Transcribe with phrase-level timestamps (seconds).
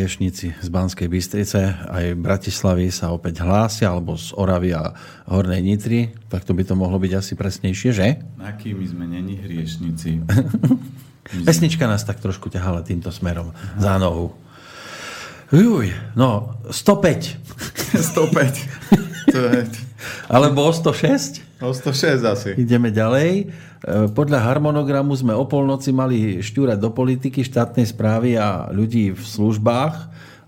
[0.00, 4.96] Hriešnici z Banskej Bystrice aj Bratislavy sa opäť hlásia, alebo z Oravy a
[5.28, 8.16] Hornej Nitry, tak to by to mohlo byť asi presnejšie, že?
[8.40, 10.24] Akými sme není hriešnici?
[11.44, 13.76] Pesnička nás tak trošku ťahala týmto smerom Aha.
[13.76, 14.32] za nohu.
[15.52, 17.36] Juj, no, 105.
[18.00, 18.56] 105.
[19.36, 19.68] to je...
[20.32, 21.44] Alebo o 106?
[21.60, 22.50] O 106 asi.
[22.56, 23.30] Ideme ďalej.
[23.30, 23.44] E,
[24.16, 29.94] podľa harmonogramu sme o polnoci mali šťúrať do politiky, štátnej správy a ľudí v službách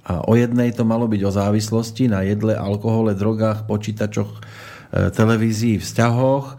[0.08, 4.40] a o jednej to malo byť o závislosti na jedle, alkohole, drogách, počítačoch, e,
[5.12, 6.56] televízii, vzťahoch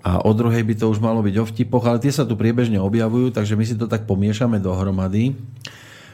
[0.00, 2.80] a o druhej by to už malo byť o vtipoch, ale tie sa tu priebežne
[2.80, 5.36] objavujú, takže my si to tak pomiešame dohromady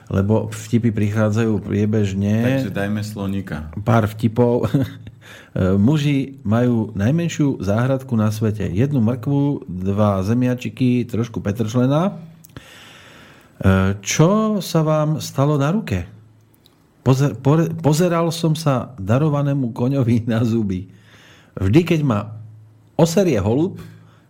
[0.06, 2.62] lebo vtipy prichádzajú priebežne.
[2.62, 3.74] Takže dajme slonika.
[3.82, 4.70] Pár vtipov.
[5.56, 8.68] E, muži majú najmenšiu záhradku na svete.
[8.68, 12.12] Jednu mrkvu, dva zemiačiky, trošku petršlena.
[12.12, 12.12] E,
[14.04, 16.04] čo sa vám stalo na ruke?
[17.00, 17.38] Pozer,
[17.80, 20.90] pozeral som sa darovanému koňovi na zuby.
[21.56, 22.36] Vždy, keď ma
[23.00, 23.80] oserie holub,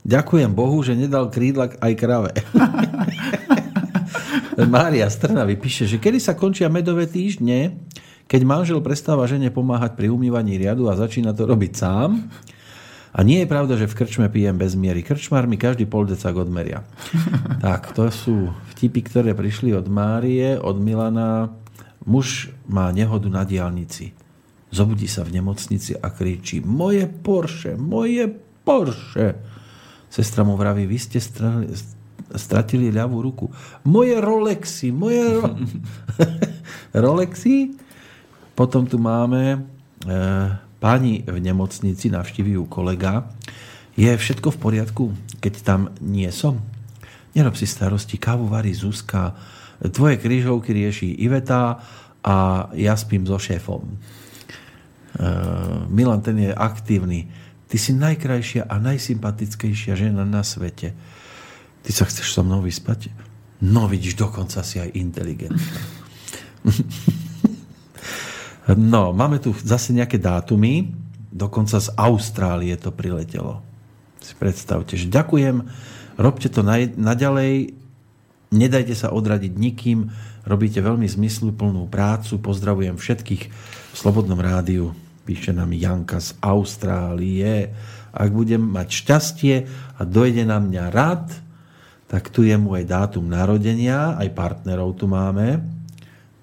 [0.07, 2.31] ďakujem Bohu, že nedal krídla aj krave.
[4.57, 7.77] Mária Strnavy píše, že kedy sa končia medové týždne,
[8.27, 12.27] keď manžel prestáva žene pomáhať pri umývaní riadu a začína to robiť sám,
[13.17, 15.01] a nie je pravda, že v krčme pijem bez miery.
[15.01, 16.85] Krčmár mi každý pol decak odmeria.
[17.65, 21.49] tak, to sú vtipy, ktoré prišli od Márie, od Milana.
[22.05, 24.13] Muž má nehodu na diálnici.
[24.69, 28.29] Zobudí sa v nemocnici a kričí moje Porsche, moje
[28.61, 29.41] Porsche.
[30.13, 31.73] Sestra mu vraví, vy ste strali,
[32.37, 33.49] stratili ľavú ruku.
[33.89, 35.57] Moje Rolexy, moje ro...
[37.05, 37.86] Rolexy?
[38.57, 39.59] Potom tu máme e,
[40.81, 43.29] pani v nemocnici, navštíví ju kolega.
[44.01, 45.05] Je všetko v poriadku,
[45.45, 46.65] keď tam nie som?
[47.37, 49.37] Nerob si starosti, kávu varí Zuzka,
[49.93, 51.85] tvoje krížovky rieši Iveta
[52.25, 52.37] a
[52.73, 53.85] ja spím so šéfom.
[53.85, 53.93] E,
[55.93, 57.29] Milan, ten je aktívny.
[57.69, 60.97] Ty si najkrajšia a najsympatickejšia žena na svete.
[61.85, 63.13] Ty sa chceš so mnou vyspať?
[63.61, 65.77] No vidíš, dokonca si aj inteligentná.
[68.75, 70.91] No, máme tu zase nejaké dátumy.
[71.31, 73.63] Dokonca z Austrálie to priletelo.
[74.19, 75.63] Si predstavte, že ďakujem,
[76.19, 76.67] robte to
[76.99, 77.77] naďalej,
[78.51, 80.11] nedajte sa odradiť nikým,
[80.49, 83.43] robíte veľmi zmysluplnú prácu, pozdravujem všetkých
[83.93, 87.71] v Slobodnom rádiu, píše nám Janka z Austrálie.
[88.17, 89.55] Ak budem mať šťastie
[89.95, 91.31] a dojde na mňa rád,
[92.11, 95.63] tak tu je mu aj dátum narodenia, aj partnerov tu máme.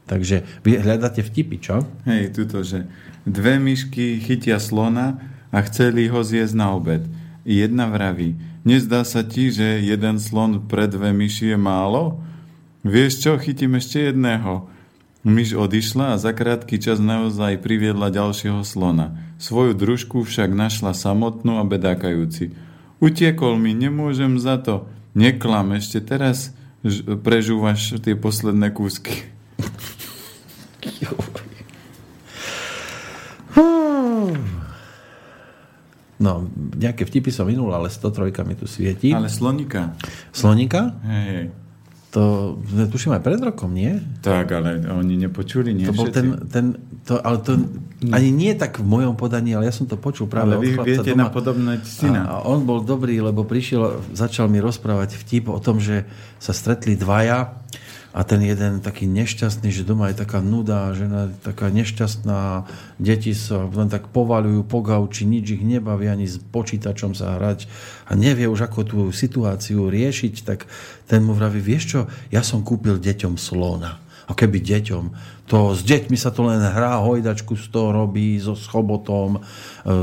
[0.04, 1.88] Takže vy hľadáte vtipy, čo?
[2.04, 2.88] Hej, tuto, že
[3.24, 5.20] dve myšky chytia slona
[5.54, 7.08] a chceli ho zjesť na obed.
[7.48, 8.36] Jedna vraví,
[8.68, 12.20] nezdá sa ti, že jeden slon pre dve myši je málo?
[12.84, 14.68] Vieš čo, chytím ešte jedného.
[15.24, 19.16] Myš odišla a za krátky čas naozaj priviedla ďalšieho slona.
[19.40, 22.52] Svoju družku však našla samotnú a bedákajúci.
[23.00, 24.84] Utiekol mi, nemôžem za to.
[25.16, 26.52] Neklam, ešte teraz
[27.24, 29.33] prežúvaš tie posledné kúsky.
[36.24, 36.48] No,
[36.80, 39.12] nejaké vtipy som minul, ale 103 mi tu svieti.
[39.12, 40.00] Ale slonika.
[40.32, 40.96] Slonika?
[41.04, 41.52] Hej,
[42.14, 42.56] To,
[42.94, 43.98] tuším aj pred rokom, nie?
[44.22, 46.66] Tak, ale oni nepočuli, nie To bol ten, ten
[47.04, 47.58] to, ale to
[48.14, 50.86] ani nie tak v mojom podaní, ale ja som to počul práve ale vy od
[50.88, 51.28] viete doma.
[51.28, 52.22] napodobnať syna.
[52.30, 56.08] A, a on bol dobrý, lebo prišiel, začal mi rozprávať vtip o tom, že
[56.40, 57.60] sa stretli dvaja
[58.14, 62.70] a ten jeden taký nešťastný, že doma je taká nuda, žena je taká nešťastná,
[63.02, 67.66] deti sa len tak povalujú po gauči, nič ich nebaví ani s počítačom sa hrať
[68.06, 70.70] a nevie už ako tú situáciu riešiť, tak
[71.10, 74.03] ten mu vraví, vieš čo, ja som kúpil deťom slona.
[74.24, 75.04] A keby deťom,
[75.44, 79.44] to s deťmi sa to len hrá, hojdačku z toho robí, so schobotom,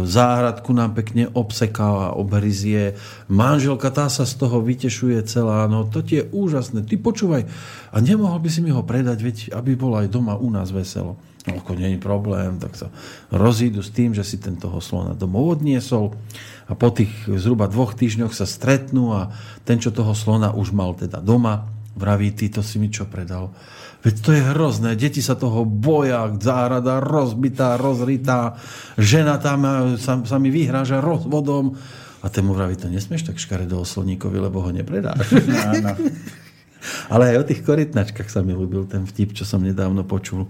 [0.04, 3.00] záhradku nám pekne obseká, obhryzie,
[3.32, 7.48] manželka tá sa z toho vytešuje celá, no to ti je úžasné, ty počúvaj,
[7.90, 11.16] a nemohol by si mi ho predať, veď aby bol aj doma u nás veselo.
[11.48, 12.92] Ako je problém, tak sa
[13.32, 16.12] rozídu s tým, že si ten toho slona domov odniesol
[16.68, 17.08] a po tých
[17.40, 19.32] zhruba dvoch týždňoch sa stretnú a
[19.64, 21.64] ten, čo toho slona už mal teda doma,
[21.96, 23.56] vraví, ty to si mi čo predal
[24.00, 24.96] Veď to je hrozné.
[24.96, 28.56] Deti sa toho boja, záhrada rozbitá, rozritá,
[28.96, 29.60] žena tam
[30.00, 31.76] sa, sa mi vyhráža rozvodom.
[32.20, 35.36] A ten mu vraví, to nesmieš tak škaredo o sloníkovi, lebo ho nepredáš.
[35.72, 35.96] Áno.
[37.12, 40.48] Ale aj o tých korytnačkách sa mi ľúbil ten vtip, čo som nedávno počul.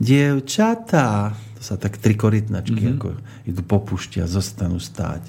[0.00, 2.96] Dievčatá, to sa tak tri korytnačky mm-hmm.
[2.96, 3.08] ako
[3.44, 5.28] idú po pušti a zostanú stáť.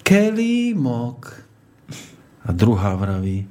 [0.00, 1.44] Kelímok.
[2.44, 3.48] A druhá vraví,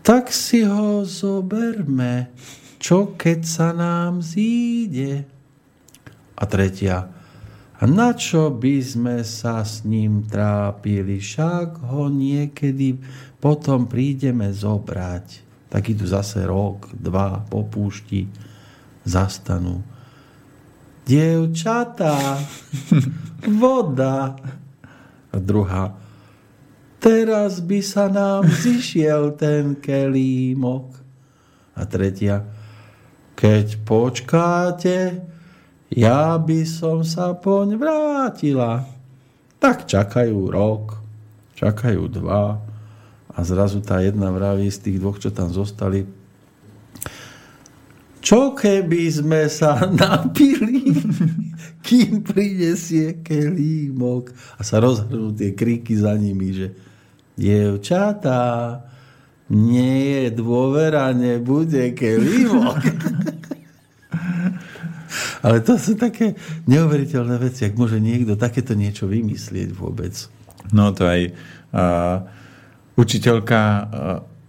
[0.00, 2.32] tak si ho zoberme,
[2.80, 5.28] čo keď sa nám zíde.
[6.40, 7.12] A tretia,
[7.80, 13.00] a na čo by sme sa s ním trápili, však ho niekedy
[13.40, 15.48] potom prídeme zobrať.
[15.72, 18.28] Tak idú zase rok, dva po púšti,
[19.08, 19.80] zastanú.
[21.08, 22.36] Dievčatá,
[23.60, 24.36] voda.
[25.32, 25.96] A druhá,
[27.00, 31.00] teraz by sa nám zišiel ten kelímok.
[31.74, 32.44] A tretia,
[33.32, 35.24] keď počkáte,
[35.88, 38.84] ja by som sa poň vrátila.
[39.56, 41.00] Tak čakajú rok,
[41.56, 42.60] čakajú dva
[43.30, 46.04] a zrazu tá jedna vraví z tých dvoch, čo tam zostali,
[48.20, 50.92] čo keby sme sa napili,
[51.80, 54.32] kým prinesie kelímok.
[54.56, 56.89] A sa rozhrnú tie kríky za nimi, že
[57.38, 58.80] dievčatá,
[59.50, 62.78] nie je dôvera, nebude kelímok.
[65.42, 66.38] Ale to sú také
[66.70, 70.14] neuveriteľné veci, ak môže niekto takéto niečo vymyslieť vôbec.
[70.70, 71.34] No to aj
[71.74, 72.28] uh,
[72.94, 73.82] učiteľka uh,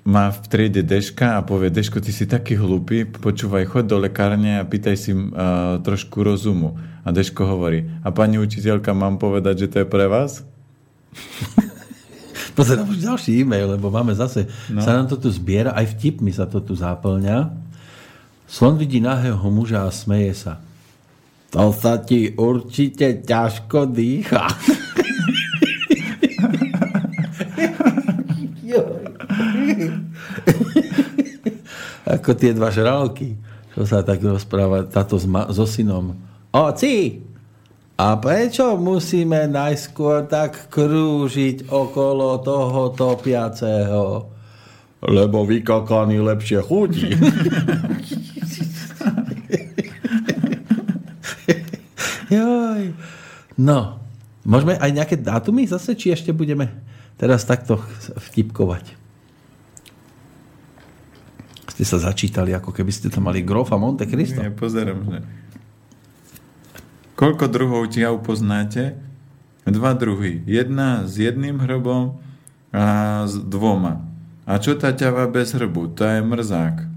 [0.06, 4.62] má v triede Deška a povie, Deško, ty si taký hlupý, počúvaj, chod do lekárne
[4.62, 6.78] a pýtaj si uh, trošku rozumu.
[7.02, 10.46] A Deško hovorí, a pani učiteľka, mám povedať, že to je pre vás?
[12.52, 14.84] Pozerám už ďalší e-mail, lebo máme zase, no.
[14.84, 17.48] sa nám to tu zbiera, aj vtipmi sa to tu záplňa.
[18.52, 20.60] Slon vidí nahého muža a smeje sa.
[21.52, 24.48] To sa ti určite ťažko dýcha.
[32.12, 33.40] Ako tie dva žralky,
[33.72, 35.16] čo sa tak rozpráva táto
[35.52, 36.16] so synom.
[36.52, 37.24] Oci,
[37.98, 44.26] a prečo musíme najskôr tak krúžiť okolo toho topiaceho?
[45.02, 47.10] Lebo vykakaný lepšie chudí.
[52.32, 52.96] Joj.
[53.60, 54.00] No,
[54.48, 56.72] môžeme aj nejaké dátumy zase, či ešte budeme
[57.20, 57.82] teraz takto
[58.32, 58.96] vtipkovať?
[61.76, 64.40] Ste sa začítali, ako keby ste tam mali grofa Monte Cristo.
[64.40, 65.41] Nie, pozerám, že...
[67.22, 68.98] Koľko druhov tia poznáte?
[69.70, 70.42] Dva druhy.
[70.50, 72.18] Jedna s jedným hrbom
[72.74, 74.02] a s dvoma.
[74.50, 75.94] A čo tá ťava bez hrbu?
[75.94, 76.82] To je mrzák.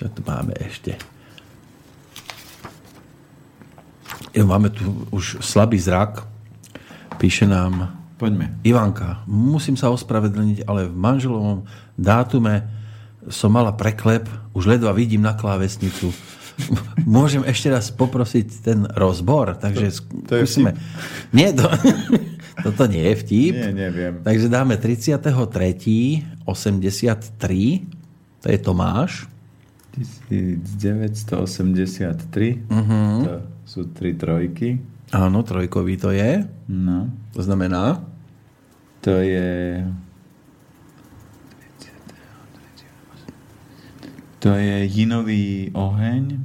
[0.00, 0.96] Čo tu máme ešte?
[4.32, 6.24] Jo, máme tu už slabý zrak.
[7.20, 8.54] Píše nám Poďme.
[8.62, 11.66] Ivanka, musím sa ospravedlniť, ale v manželovom
[11.98, 12.70] dátume
[13.30, 14.26] som mala preklep,
[14.56, 16.10] už ledva vidím na klávesnicu.
[17.06, 19.92] Môžem ešte raz poprosiť ten rozbor, takže
[20.26, 20.74] to, to skúsime.
[21.30, 21.68] Nie, to,
[22.66, 23.54] toto nie je vtip.
[23.54, 24.14] Nie, neviem.
[24.22, 25.22] Takže dáme 33.
[26.46, 28.42] 83.
[28.42, 29.30] To je Tomáš.
[30.32, 31.36] 1983.
[32.64, 33.28] Uh-huh.
[33.28, 33.34] To
[33.68, 34.80] sú tri trojky.
[35.12, 36.48] Áno, trojkový to je.
[36.72, 37.12] No.
[37.36, 38.00] To znamená?
[39.04, 39.84] To je...
[44.42, 46.42] To je jinový oheň.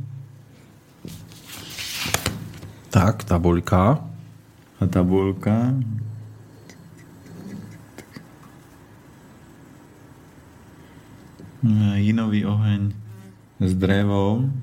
[2.93, 4.05] Tak, tabuľka.
[4.77, 5.73] A tabuľka.
[11.97, 12.93] Jinový oheň
[13.65, 14.53] s drevom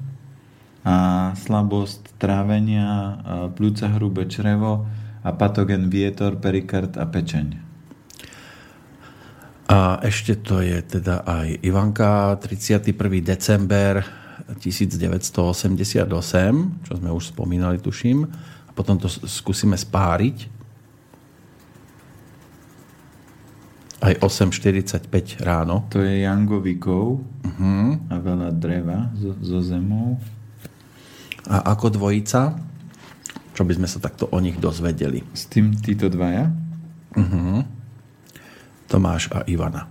[0.87, 3.19] a slabosť trávenia,
[3.59, 4.87] pľúca hrubé črevo
[5.27, 7.64] a patogen vietor, perikard a pečeň.
[9.65, 12.93] A ešte to je teda aj Ivanka, 31.
[13.25, 14.05] december
[14.61, 16.05] 1988,
[16.85, 18.29] čo sme už spomínali, tuším.
[18.69, 20.53] A potom to skúsime spáriť.
[24.05, 25.89] Aj 8.45 ráno.
[25.89, 28.13] To je Jangovikov uh-huh.
[28.13, 30.21] a veľa dreva zo, zo zemou.
[31.49, 32.53] A ako dvojica?
[33.57, 35.25] Čo by sme sa takto o nich dozvedeli?
[35.33, 36.53] S tým títo dvaja?
[37.17, 37.65] Uh-huh.
[38.87, 39.89] Tomáš a Ivana.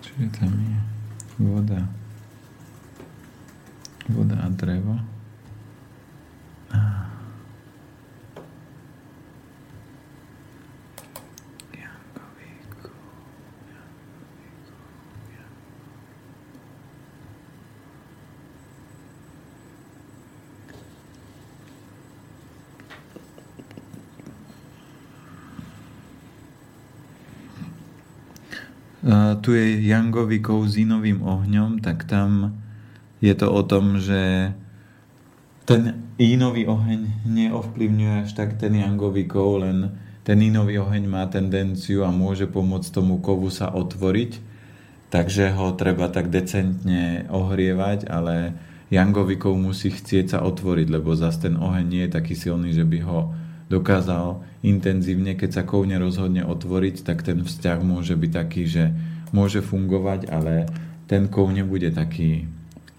[0.00, 0.76] Čiže tam je
[1.38, 1.80] voda.
[4.08, 4.94] Voda a drevo.
[6.70, 7.03] Ah.
[29.44, 32.56] Tu je Jangovi kouzínovým ohňom, tak tam
[33.20, 34.52] je to o tom, že
[35.64, 42.06] ten Inový oheň neovplyvňuje až tak ten jangový kov, len ten inový oheň má tendenciu
[42.06, 44.38] a môže pomôcť tomu kovu sa otvoriť,
[45.10, 48.54] takže ho treba tak decentne ohrievať, ale
[48.94, 52.86] jangový kov musí chcieť sa otvoriť, lebo zase ten oheň nie je taký silný, že
[52.86, 53.34] by ho
[53.74, 58.94] dokázal intenzívne, keď sa kov nerozhodne otvoriť, tak ten vzťah môže byť taký, že
[59.34, 60.70] môže fungovať, ale
[61.10, 62.46] ten kov nebude taký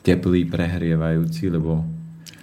[0.06, 1.88] teplý, prehrievajúci, lebo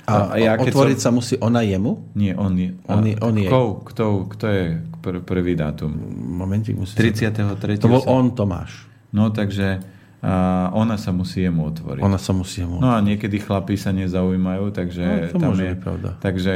[0.03, 1.15] a, a ja, otvoriť som...
[1.15, 2.11] sa musí ona jemu?
[2.19, 2.75] Nie, on je.
[2.91, 3.47] On, je, on je.
[3.47, 4.65] Kto, kto, kto je
[4.99, 5.95] pr- prvý dátum?
[6.19, 7.79] Momentík musí 33.
[7.79, 8.91] To bol on, Tomáš.
[9.15, 9.79] No takže
[10.23, 12.03] a ona sa musí jemu otvoriť.
[12.07, 12.87] Ona sa musí jemu otvoriť.
[12.87, 16.11] No a niekedy chlapí sa nezaujímajú, takže no, to tam je, pravda.
[16.23, 16.53] Takže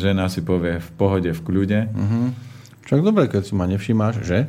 [0.00, 1.92] žena si povie v pohode, v kľude.
[1.92, 2.32] Uh-huh.
[2.88, 4.48] Však dobre, keď si ma nevšimáš, že?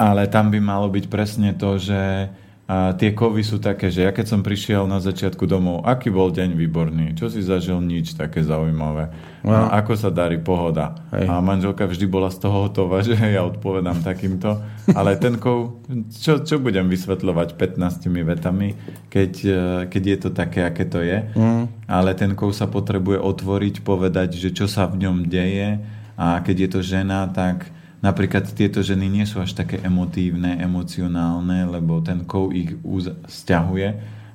[0.00, 2.32] Ale tam by malo byť presne to, že
[2.68, 6.28] a tie kovy sú také, že ja keď som prišiel na začiatku domov, aký bol
[6.28, 9.08] deň výborný, čo si zažil, nič také zaujímavé.
[9.40, 9.56] No.
[9.56, 10.92] A ako sa darí pohoda.
[11.16, 11.32] Hej.
[11.32, 14.60] A manželka vždy bola z toho hotová, že ja odpovedám takýmto.
[14.92, 15.80] Ale ten kov,
[16.12, 18.76] čo, čo budem vysvetľovať 15 vetami,
[19.08, 21.24] keď, e, keď je to také, aké to je.
[21.40, 21.72] Mm.
[21.88, 25.80] Ale ten kov sa potrebuje otvoriť, povedať, že čo sa v ňom deje.
[26.20, 31.66] A keď je to žena, tak Napríklad tieto ženy nie sú až také emotívne, emocionálne,
[31.66, 32.78] lebo ten kov ich
[33.26, 33.88] stiahuje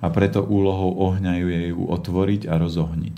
[0.03, 3.17] a preto úlohou ohňa je ju otvoriť a rozohniť.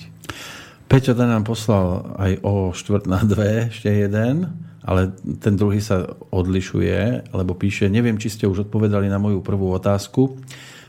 [0.86, 4.54] Peťo ten nám poslal aj o štvrt na dve, ešte jeden,
[4.86, 5.10] ale
[5.42, 10.38] ten druhý sa odlišuje, lebo píše, neviem, či ste už odpovedali na moju prvú otázku.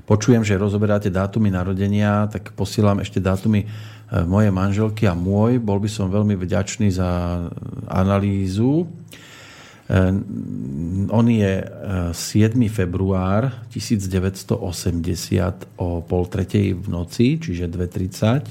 [0.05, 3.67] Počujem, že rozoberáte dátumy narodenia, tak posielam ešte dátumy e,
[4.23, 5.59] mojej manželky a môj.
[5.59, 7.09] Bol by som veľmi vďačný za
[7.89, 8.87] analýzu.
[9.87, 10.13] Eh,
[11.15, 11.63] on je
[12.13, 12.67] 7.
[12.67, 14.59] Eh, február 1980
[15.79, 18.51] o pol tretej v noci, čiže 2.30.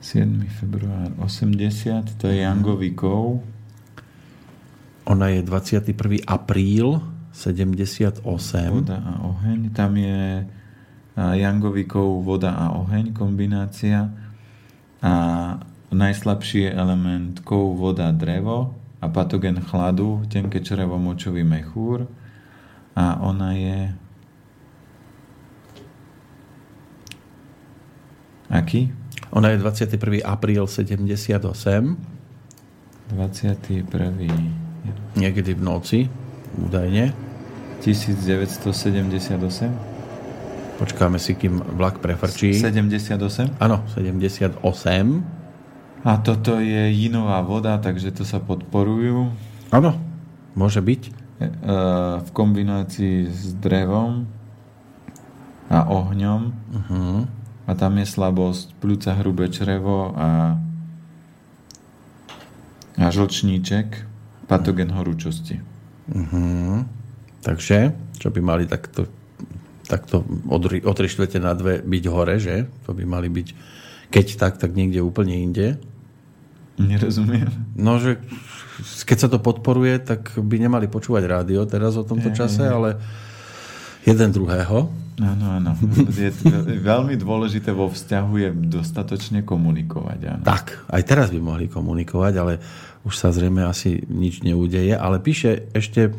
[0.00, 0.48] 7.
[0.48, 3.44] február 80, to je Jangový kov.
[5.04, 6.24] Ona je 21.
[6.24, 6.96] apríl
[7.28, 8.24] 78.
[8.72, 9.68] Voda a oheň.
[9.76, 10.48] Tam je
[11.12, 14.08] Jangový kov, voda a oheň kombinácia.
[15.04, 15.12] A
[15.92, 22.08] najslabší je element kov, voda, drevo a patogen chladu, tenké črevo, močový mechúr
[22.96, 23.92] a ona je
[28.48, 28.88] aký?
[29.36, 30.24] Ona je 21.
[30.24, 31.44] apríl 78.
[33.12, 33.84] 21.
[35.20, 36.08] Niekedy v noci,
[36.56, 37.12] údajne.
[37.84, 40.80] 1978.
[40.80, 42.56] Počkáme si, kým vlak prefrčí.
[42.56, 43.60] 78?
[43.60, 45.43] Áno, 78.
[46.04, 49.32] A toto je jinová voda, takže to sa podporujú.
[49.72, 49.96] Áno,
[50.52, 51.02] môže byť.
[51.08, 51.12] E,
[52.20, 54.28] v kombinácii s drevom
[55.72, 56.40] a ohňom.
[56.52, 57.24] Uh-huh.
[57.64, 60.60] A tam je slabosť pľúca hrubé črevo a,
[63.00, 64.04] a žlčníček,
[64.44, 65.64] patogen horúčosti.
[66.12, 66.84] Uh-huh.
[67.40, 69.08] Takže, čo by mali takto,
[69.88, 70.84] takto o 3
[71.40, 72.68] na dve byť hore, že?
[72.84, 73.48] To by mali byť,
[74.12, 75.80] keď tak, tak niekde úplne inde.
[76.90, 77.50] Nerozumiem.
[77.78, 78.18] No, že
[79.06, 82.98] keď sa to podporuje, tak by nemali počúvať rádio teraz o tomto je, čase, ale
[84.02, 84.90] jeden druhého.
[85.22, 85.78] Áno, áno.
[86.10, 86.34] Je
[86.90, 90.20] veľmi dôležité vo vzťahu je dostatočne komunikovať.
[90.26, 90.42] Áno.
[90.42, 92.58] Tak, aj teraz by mohli komunikovať, ale
[93.06, 94.98] už sa zrejme asi nič neudeje.
[94.98, 96.12] Ale píše ešte e,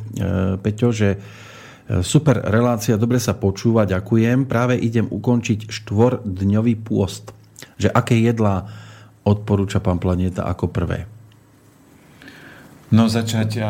[0.55, 4.47] Peťo, že e, super relácia, dobre sa počúva, ďakujem.
[4.47, 7.35] Práve idem ukončiť štvordňový pôst.
[7.75, 8.84] Že aké jedlá
[9.25, 11.09] odporúča pán Planeta ako prvé?
[12.93, 13.65] No začať,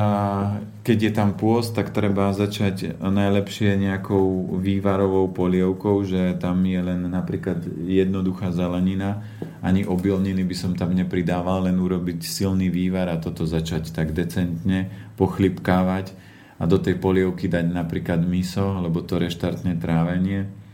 [0.83, 7.07] keď je tam pôst, tak treba začať najlepšie nejakou vývarovou polievkou, že tam je len
[7.07, 9.23] napríklad jednoduchá zelenina,
[9.63, 14.91] ani obilniny by som tam nepridával, len urobiť silný vývar a toto začať tak decentne
[15.15, 16.11] pochlipkávať
[16.59, 20.64] a do tej polievky dať napríklad miso, lebo to reštartne trávenie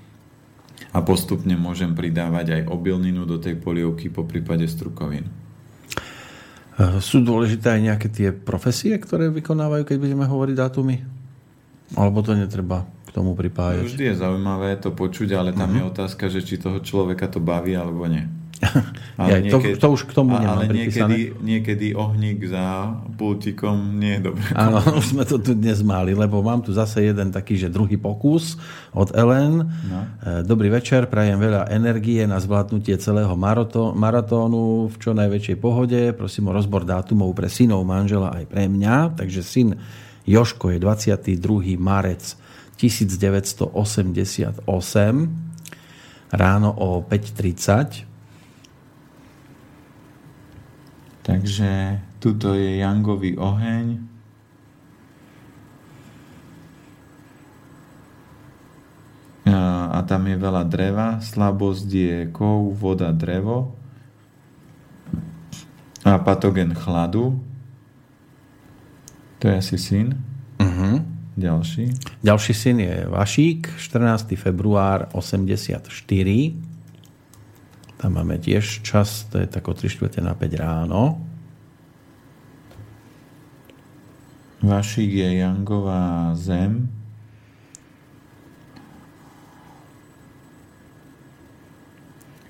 [0.91, 5.31] a postupne môžem pridávať aj obilninu do tej polievky po prípade strukovín.
[6.99, 10.95] Sú dôležité aj nejaké tie profesie, ktoré vykonávajú, keď budeme hovoriť dátumy?
[11.95, 13.85] Alebo to netreba k tomu pripájať?
[13.85, 15.79] Vždy je zaujímavé to počuť, ale tam uh-huh.
[15.87, 18.25] je otázka, že či toho človeka to baví alebo nie.
[19.21, 23.97] Ale ja, niekedy, to, to už k tomu nemám Ale niekedy, niekedy ohník za pultikom
[23.97, 24.45] nie je dobré.
[24.65, 27.97] Áno, už sme to tu dnes mali, lebo mám tu zase jeden taký, že druhý
[27.97, 28.57] pokus
[28.93, 29.65] od Ellen.
[29.65, 29.99] No.
[30.21, 33.33] E, dobrý večer, prajem veľa energie na zvládnutie celého
[33.97, 36.13] maratónu v čo najväčšej pohode.
[36.13, 39.17] Prosím o rozbor dátumov pre synov, manžela aj pre mňa.
[39.17, 39.73] Takže syn
[40.29, 41.81] Joško je 22.
[41.81, 42.37] marec
[42.77, 44.65] 1988
[46.31, 48.10] ráno o 5.30
[51.21, 54.11] Takže tuto je jangový oheň.
[59.45, 61.21] A, tam je veľa dreva.
[61.21, 63.77] Slabosť je kov, voda, drevo.
[66.01, 67.37] A patogen chladu.
[69.41, 70.17] To je asi syn.
[70.57, 71.01] Uh-huh.
[71.37, 71.93] Ďalší.
[72.21, 74.37] Ďalší syn je Vašík, 14.
[74.37, 75.81] február 84.
[78.01, 81.21] Tam máme tiež čas, to je tak o 3 čtvrte na 5 ráno.
[84.65, 86.89] Vašík je Jangová zem.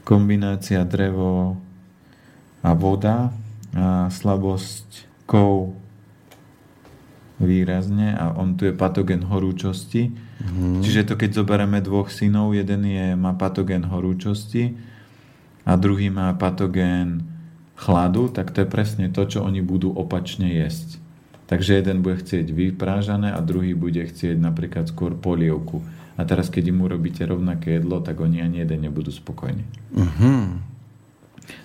[0.08, 1.60] Kombinácia drevo
[2.64, 3.36] a voda
[3.76, 5.76] a slabosť kov
[7.44, 10.16] výrazne a on tu je patogen horúčosti.
[10.48, 10.80] Mm.
[10.80, 14.91] Čiže to keď zoberieme dvoch synov, jeden je, má patogen horúčosti
[15.66, 17.26] a druhý má patogen
[17.78, 21.02] chladu, tak to je presne to, čo oni budú opačne jesť.
[21.50, 25.84] Takže jeden bude chcieť vyprážané a druhý bude chcieť napríklad skôr polievku.
[26.16, 29.66] A teraz, keď im urobíte rovnaké jedlo, tak oni ani jeden nebudú spokojní.
[29.92, 30.62] Uh-huh.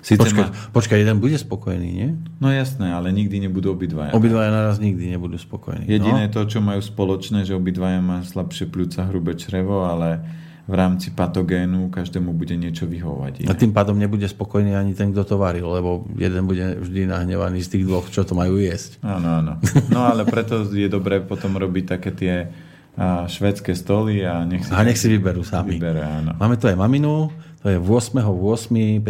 [0.02, 0.50] Sice počkaj, ma...
[0.74, 2.08] počkaj, jeden bude spokojný, nie?
[2.42, 4.16] No jasné, ale nikdy nebudú obidvaja.
[4.16, 5.86] Obidvaja naraz nikdy nebudú spokojní.
[5.86, 6.32] Jediné no?
[6.32, 10.24] to, čo majú spoločné, že obidvaja má slabšie pľúca, hrubé črevo, ale
[10.66, 13.46] v rámci patogénu každému bude niečo vyhovať.
[13.46, 17.62] A tým pádom nebude spokojný ani ten, kto to varil, lebo jeden bude vždy nahnevaný
[17.62, 18.98] z tých dvoch, čo to majú jesť.
[19.06, 19.52] Áno, áno.
[19.94, 22.34] No ale preto je dobré potom robiť také tie
[22.96, 25.76] a švedské stoly a nech si, a nech si vyberú sami.
[25.76, 26.32] Vybere, áno.
[26.40, 27.28] Máme tu aj maminu,
[27.60, 29.04] to je 8.8.52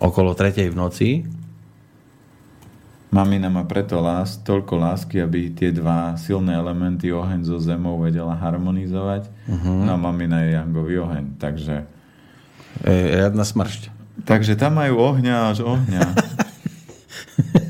[0.00, 0.72] okolo 3.
[0.72, 1.28] v noci
[3.14, 8.34] Mamina má preto lás, toľko lásky, aby tie dva silné elementy, oheň so zemou, vedela
[8.34, 9.30] harmonizovať.
[9.46, 9.86] Uh-huh.
[9.86, 11.86] No a mamina je jangový oheň, takže...
[12.82, 13.94] E, riadna smršť.
[14.26, 16.02] Takže tam majú ohňa až ohňa.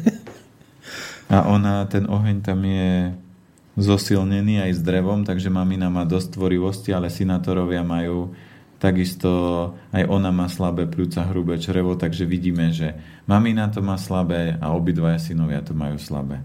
[1.37, 3.13] a ona, ten oheň tam je
[3.77, 8.33] zosilnený aj s drevom, takže mamina má dosť tvorivosti, ale sinatorovia majú
[8.85, 9.31] Takisto
[9.97, 12.93] aj ona má slabé pľúca, hrubé črevo, takže vidíme, že
[13.25, 16.45] mamina to má slabé a obidvaja synovia to majú slabé.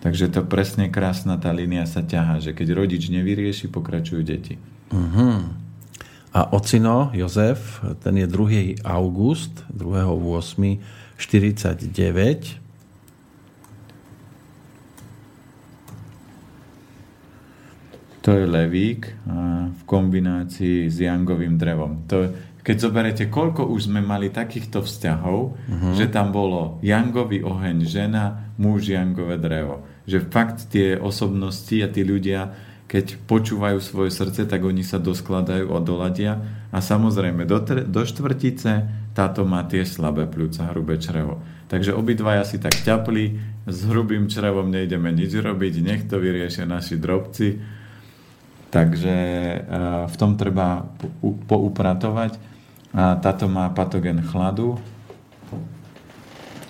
[0.00, 4.56] Takže to presne krásna tá línia sa ťaha, že keď rodič nevyrieši, pokračujú deti.
[4.88, 5.52] Uh-huh.
[6.32, 8.80] A ocino Jozef, ten je 2.
[8.80, 10.80] august, 2.8.
[11.20, 12.59] 49
[18.20, 19.16] To je levík
[19.72, 22.04] v kombinácii s jangovým drevom.
[22.04, 22.28] To,
[22.60, 25.96] keď zoberete, koľko už sme mali takýchto vzťahov, uh-huh.
[25.96, 29.88] že tam bolo jangový oheň, žena, muž, jangové drevo.
[30.04, 32.52] Že fakt tie osobnosti a tí ľudia,
[32.84, 36.36] keď počúvajú svoje srdce, tak oni sa doskladajú a doladia.
[36.68, 37.56] A samozrejme, do,
[37.88, 38.84] do štvrtice
[39.16, 41.40] táto má tie slabé pľúca, hrubé črevo.
[41.72, 47.00] Takže obidvaja si tak ťapli, s hrubým črevom nejdeme nič robiť, nech to vyriešia naši
[47.00, 47.79] drobci
[48.70, 49.62] Takže eh,
[50.06, 50.86] v tom treba
[51.50, 52.38] poupratovať.
[52.90, 54.78] A táto má patogen chladu.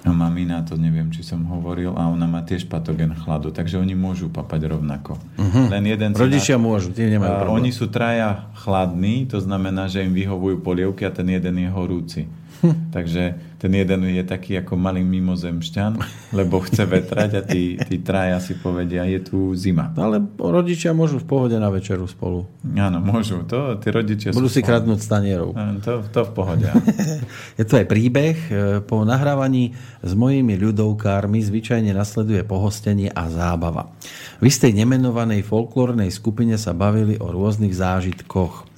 [0.01, 3.53] Mamina, to neviem, či som hovoril, a ona má tiež patogen chladu.
[3.53, 5.21] Takže oni môžu papať rovnako.
[5.37, 5.69] Uh-huh.
[5.69, 6.65] Len jeden Rodičia na...
[6.65, 7.57] môžu, tie nemajú problém.
[7.61, 12.23] Oni sú traja chladní, to znamená, že im vyhovujú polievky a ten jeden je horúci.
[12.97, 15.93] Takže ten jeden je taký ako malý mimozemšťan,
[16.33, 19.93] lebo chce vetrať a tí, tí traja si povedia, je tu zima.
[20.01, 22.49] Ale rodičia môžu v pohode na večeru spolu.
[22.73, 23.45] Áno, môžu.
[23.45, 25.53] To, tí rodičia Budú si kradnúť stanierov.
[25.85, 26.69] To, to v pohode.
[27.61, 28.37] je to aj príbeh.
[28.49, 33.93] E, po nahrávaní s mojimi ľudovkármi zvyčajne nasleduje pohostenie a zábava.
[34.41, 38.70] V istej nemenovanej folklórnej skupine sa bavili o rôznych zážitkoch.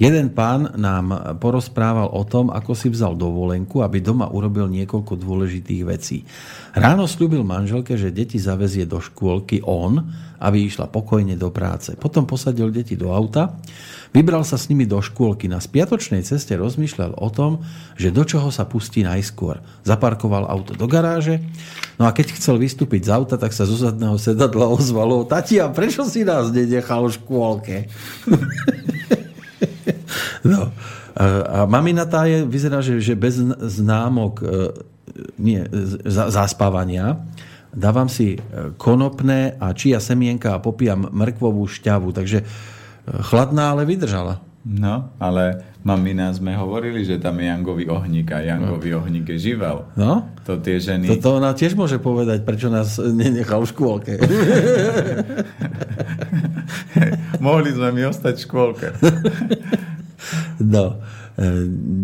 [0.00, 5.82] Jeden pán nám porozprával o tom, ako si vzal dovolenku, aby doma urobil niekoľko dôležitých
[5.84, 6.24] vecí.
[6.72, 10.00] Ráno slúbil manželke, že deti zavezie do škôlky on,
[10.40, 11.92] aby išla pokojne do práce.
[12.00, 13.60] Potom posadil deti do auta,
[14.16, 15.52] vybral sa s nimi do škôlky.
[15.52, 17.60] Na spiatočnej ceste rozmýšľal o tom,
[18.00, 19.60] že do čoho sa pustí najskôr.
[19.84, 21.44] Zaparkoval auto do garáže,
[22.00, 25.68] no a keď chcel vystúpiť z auta, tak sa zo zadného sedadla ozvalo Tati, a
[25.68, 27.76] prečo si nás nenechal v škôlke?
[30.46, 30.72] No.
[31.20, 34.44] A mamina tá je, vyzerá, že, že bez známok e,
[35.36, 35.60] nie,
[36.08, 37.20] zaspávania
[37.74, 38.38] dávam si e,
[38.74, 42.10] konopné a čia semienka a popijam mrkvovú šťavu.
[42.14, 42.44] Takže e,
[43.30, 44.42] chladná, ale vydržala.
[44.60, 49.00] No, ale mamina sme hovorili, že tam je Jangový ohník a Jangový no.
[49.00, 49.88] ohník je živel.
[49.96, 50.28] No?
[50.44, 51.08] To tie ženy...
[51.16, 54.20] Toto ona tiež môže povedať, prečo nás nenechal v škôlke.
[57.40, 58.88] Mohli sme mi ostať v škôlke.
[60.60, 61.00] No.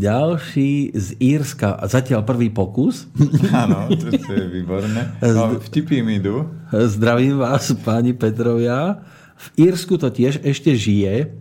[0.01, 3.05] ďalší z Írska, zatiaľ prvý pokus.
[3.53, 5.21] Áno, to, je výborné.
[5.21, 6.49] No, vtipy mi idú.
[6.73, 9.05] Zdravím vás, páni Petrovia.
[9.37, 11.37] V Írsku to tiež ešte žije.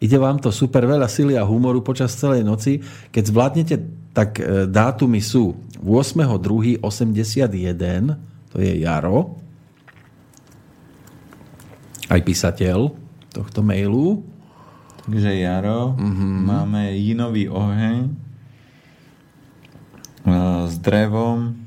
[0.00, 2.84] Ide vám to super veľa sily a humoru počas celej noci.
[3.12, 3.76] Keď zvládnete,
[4.12, 6.84] tak e, dátumy sú 8.2.81,
[8.52, 9.40] to je Jaro,
[12.10, 12.90] aj písateľ
[13.30, 14.26] tohto mailu.
[15.10, 16.34] Takže Jaro, mm-hmm.
[16.46, 18.10] máme jinový oheň e,
[20.70, 21.58] s drevom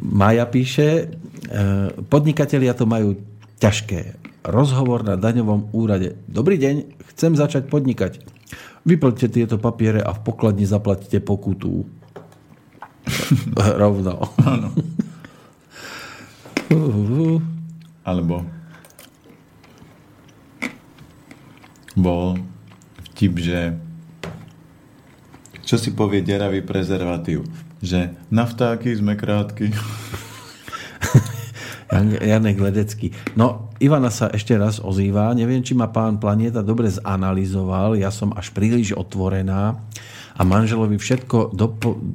[0.00, 1.10] Maja píše,
[2.06, 3.18] podnikatelia to majú
[3.58, 4.14] ťažké.
[4.46, 6.16] Rozhovor na daňovom úrade.
[6.30, 8.39] Dobrý deň, chcem začať podnikať.
[8.80, 11.84] Vyplňte tieto papiere a v pokladni zaplatíte pokutu.
[13.82, 14.24] Rovno.
[14.44, 14.70] Áno.
[18.06, 18.46] Alebo
[21.98, 22.38] bol
[23.12, 23.60] vtip, že
[25.66, 27.44] čo si povie deravý prezervatív?
[27.84, 29.70] Že na vtáky sme krátky.
[31.98, 33.10] Janek Ledecký.
[33.34, 35.34] No, Ivana sa ešte raz ozýva.
[35.34, 37.98] Neviem, či ma pán Planieta dobre zanalizoval.
[37.98, 39.74] Ja som až príliš otvorená
[40.38, 41.52] a manželovi všetko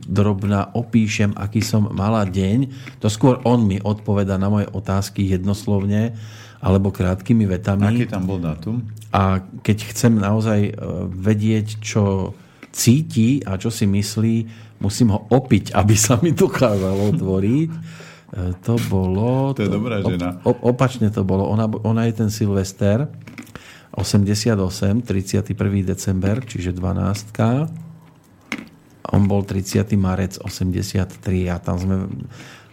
[0.07, 2.71] drobná opíšem, aký som mala deň.
[3.03, 6.15] To skôr on mi odpoveda na moje otázky jednoslovne
[6.63, 7.85] alebo krátkými vetami.
[7.85, 8.87] Aký tam bol dátum?
[9.11, 10.73] A keď chcem naozaj e,
[11.13, 12.33] vedieť, čo
[12.73, 14.35] cíti a čo si myslí,
[14.81, 17.71] musím ho opiť, aby sa mi dokázalo otvoriť.
[18.35, 19.55] E, to bolo...
[19.55, 20.43] To je dobrá žena.
[20.43, 21.47] Op, opačne to bolo.
[21.47, 23.07] Ona, ona je ten Silvester
[23.95, 24.59] 88,
[25.07, 25.55] 31.
[25.87, 27.31] december, čiže 12.
[29.15, 29.87] On bol 30.
[29.95, 31.95] marec 83 a tam sme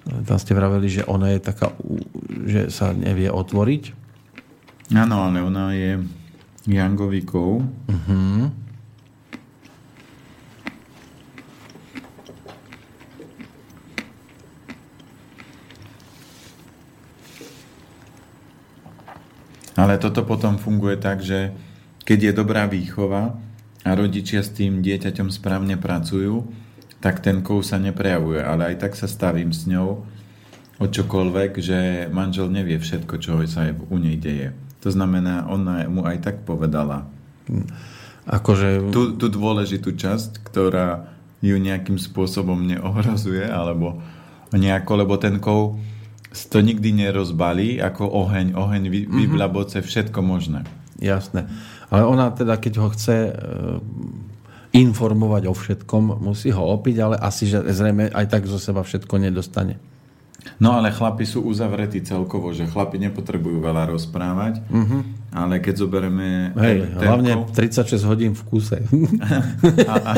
[0.02, 1.70] tam ste vraveli, že ona je taká,
[2.42, 3.94] že sa nevie otvoriť.
[4.98, 6.02] Áno, ale ona je
[6.66, 7.62] Jangovikou.
[7.62, 8.50] Uh-huh.
[19.76, 21.52] Ale toto potom funguje tak, že
[22.04, 23.38] keď je dobrá výchova
[23.82, 26.44] a rodičia s tým dieťaťom správne pracujú,
[27.02, 28.42] tak ten kov sa neprejavuje.
[28.42, 30.06] Ale aj tak sa stavím s ňou
[30.82, 31.78] o čokoľvek, že
[32.10, 34.54] manžel nevie všetko, čo sa u nej deje.
[34.82, 37.06] To znamená, ona mu aj tak povedala.
[38.26, 38.90] Akože...
[38.90, 41.10] Tú, tú dôležitú časť, ktorá
[41.42, 43.98] ju nejakým spôsobom neohrazuje, alebo
[44.54, 45.78] nejako, lebo ten kov
[46.32, 49.18] to nikdy nerozbalí ako oheň, oheň vy, mm-hmm.
[49.20, 50.64] vyblaboce, všetko možné.
[50.96, 51.50] Jasné.
[51.92, 53.32] Ale ona teda, keď ho chce e,
[54.72, 59.20] informovať o všetkom, musí ho opiť, ale asi, že zrejme aj tak zo seba všetko
[59.20, 59.76] nedostane.
[60.58, 65.00] No ale chlapi sú uzavretí celkovo, že chlapi nepotrebujú veľa rozprávať, uh-huh.
[65.30, 66.50] ale keď zoberieme...
[66.58, 68.78] Hej, terkov, hlavne 36 hodín v kuse.
[69.90, 70.12] a, a,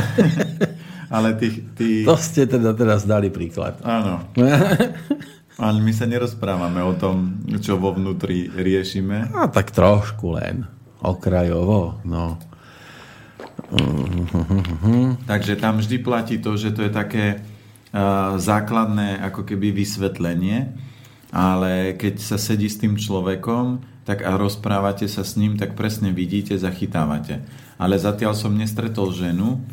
[1.12, 2.08] ale tých, tých...
[2.08, 3.82] To ste teda teraz dali príklad.
[3.84, 4.24] Áno.
[5.54, 9.30] Ale my sa nerozprávame o tom, čo vo vnútri riešime.
[9.30, 10.66] A tak trošku len.
[10.98, 12.40] Okrajovo, no.
[15.30, 20.74] Takže tam vždy platí to, že to je také uh, základné ako keby vysvetlenie,
[21.30, 26.12] ale keď sa sedí s tým človekom tak a rozprávate sa s ním, tak presne
[26.12, 27.40] vidíte, zachytávate.
[27.80, 29.64] Ale zatiaľ som nestretol ženu,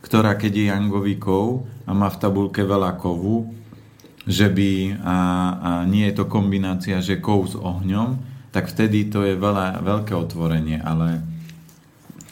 [0.00, 3.52] ktorá keď je jangový kov a má v tabulke veľa kovu,
[4.24, 5.18] že by, a,
[5.52, 8.16] a nie je to kombinácia, že kov s ohňom,
[8.54, 11.20] tak vtedy to je veľa, veľké otvorenie, ale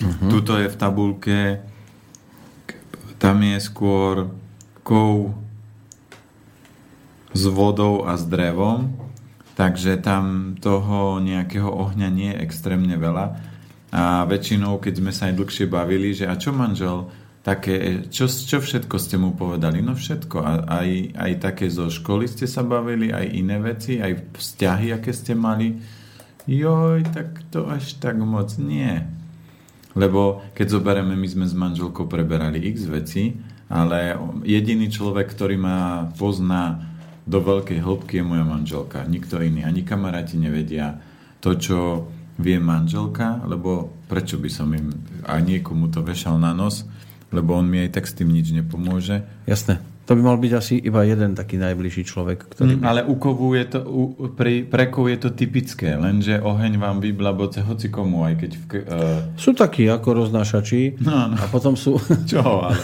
[0.01, 0.31] uh-huh.
[0.33, 1.41] tuto je v tabulke,
[3.21, 4.33] tam je skôr
[4.83, 5.37] kov
[7.33, 8.93] s vodou a s drevom,
[9.55, 13.27] takže tam toho nejakého ohňa nie je extrémne veľa.
[13.93, 18.63] A väčšinou, keď sme sa aj dlhšie bavili, že a čo manžel, také, čo, čo
[18.63, 19.83] všetko ste mu povedali?
[19.83, 20.37] No všetko.
[20.41, 20.53] A,
[20.83, 25.35] aj, aj také zo školy ste sa bavili, aj iné veci, aj vzťahy, aké ste
[25.35, 25.79] mali.
[26.47, 29.03] Joj, tak to až tak moc nie.
[29.93, 33.37] Lebo keď zoberieme, my sme s manželkou preberali x veci,
[33.69, 39.07] ale jediný človek, ktorý ma pozná do veľkej hĺbky je moja manželka.
[39.07, 39.63] Nikto iný.
[39.63, 40.99] Ani kamaráti nevedia
[41.39, 41.79] to, čo
[42.41, 44.91] vie manželka, lebo prečo by som im
[45.29, 46.83] a niekomu to vešal na nos,
[47.33, 49.25] lebo on mi aj tak s tým nič nepomôže.
[49.49, 49.81] Jasné.
[50.03, 52.51] To by mal byť asi iba jeden taký najbližší človek.
[52.51, 52.87] Ktorý mm, by...
[52.91, 54.03] Ale u kovu je to, u,
[54.35, 58.51] pri, pre kov je to typické, lenže oheň vám vyblaboce hoci komu, aj keď...
[58.51, 59.31] V, uh...
[59.39, 61.37] Sú takí ako roznášači no, no.
[61.39, 62.03] a potom sú...
[62.31, 62.75] Čo ale?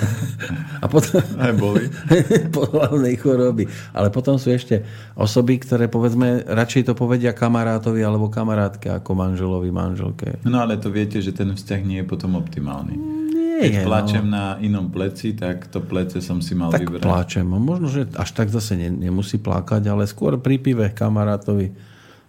[0.79, 1.19] a potom...
[1.43, 1.91] Aj boli.
[2.55, 3.67] po hlavnej choroby.
[3.99, 4.87] Ale potom sú ešte
[5.19, 10.39] osoby, ktoré povedzme radšej to povedia kamarátovi alebo kamarátke ako manželovi, manželke.
[10.47, 13.28] No ale to viete, že ten vzťah nie je potom optimálny.
[13.59, 14.35] Keď je, plačem no.
[14.39, 17.03] na inom pleci, tak to plece som si mal tak vybrať.
[17.03, 17.43] plačem.
[17.43, 21.75] Možno, že až tak zase ne, nemusí plakať, ale skôr pri pive kamarátovi.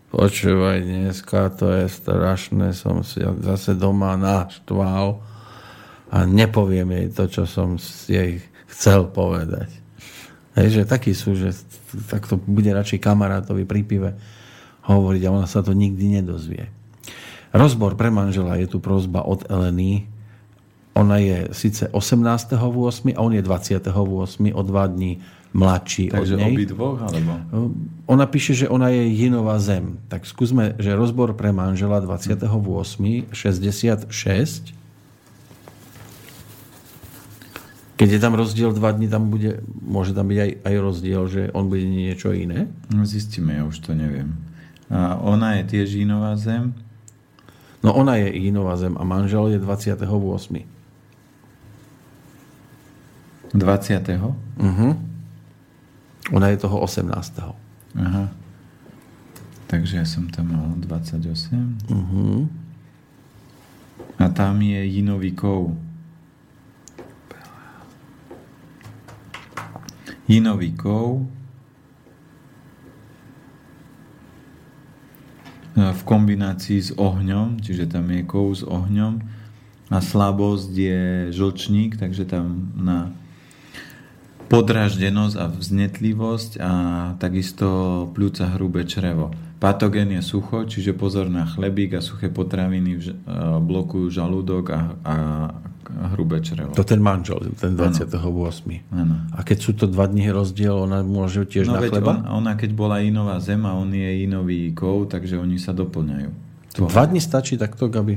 [0.09, 5.21] Počúvaj, dneska to je strašné, som si zase doma naštval
[6.09, 7.77] a nepoviem jej to, čo som
[8.09, 8.41] jej
[8.73, 9.69] chcel povedať.
[10.57, 11.53] Hej, že takí sú, že
[12.09, 14.09] takto bude radšej kamarátovi pri pive
[14.89, 16.73] hovoriť a ona sa to nikdy nedozvie.
[17.53, 20.09] Rozbor pre manžela je tu prozba od Eleny
[20.93, 23.15] ona je síce 18.8.
[23.15, 24.53] a on je 28.
[24.53, 25.21] o dva dní
[25.53, 26.53] mladší Takže od nej.
[26.53, 27.31] obi dvoch, alebo?
[28.05, 29.97] Ona píše, že ona je Jinová zem.
[30.05, 32.45] Tak skúsme, že rozbor pre manžela 28.
[33.33, 34.09] 66.
[37.99, 41.41] Keď je tam rozdiel dva dní, tam bude, môže tam byť aj, aj rozdiel, že
[41.51, 42.71] on bude niečo iné?
[42.95, 44.39] No zistíme, ja už to neviem.
[44.87, 46.71] A ona je tiež Jinová zem?
[47.83, 49.99] No ona je Jinová zem a manžel je 28.
[53.53, 54.09] 20.
[54.57, 54.93] Uh-huh.
[56.31, 57.09] Ona je toho 18.
[57.95, 58.29] Aha.
[59.69, 61.89] Takže ja som tam mal 28.
[61.89, 62.49] Uh-huh.
[64.19, 65.73] A tam je Jinový kov.
[70.29, 71.25] Jinový kov
[75.79, 79.23] v kombinácii s ohňom, čiže tam je kov s ohňom
[79.89, 81.01] a slabosť je
[81.33, 83.15] žlčník, takže tam na
[84.49, 86.71] podráždenosť a vznetlivosť a
[87.21, 87.67] takisto
[88.17, 89.29] pľúca hrubé črevo.
[89.61, 93.01] Patogén je sucho, čiže pozor na chlebík a suché potraviny e,
[93.59, 95.15] blokujú žalúdok a, a
[96.15, 96.71] hrubé črevo.
[96.73, 98.07] To ten manžel, ten 28.
[98.95, 99.15] Ano.
[99.35, 102.23] A keď sú to dva dní rozdiel, ona môže tiež no, na chleba?
[102.23, 106.29] On, ona keď bola inová zem a on je inový kov, takže oni sa doplňajú.
[106.79, 108.15] Dva dní stačí takto, Gabi?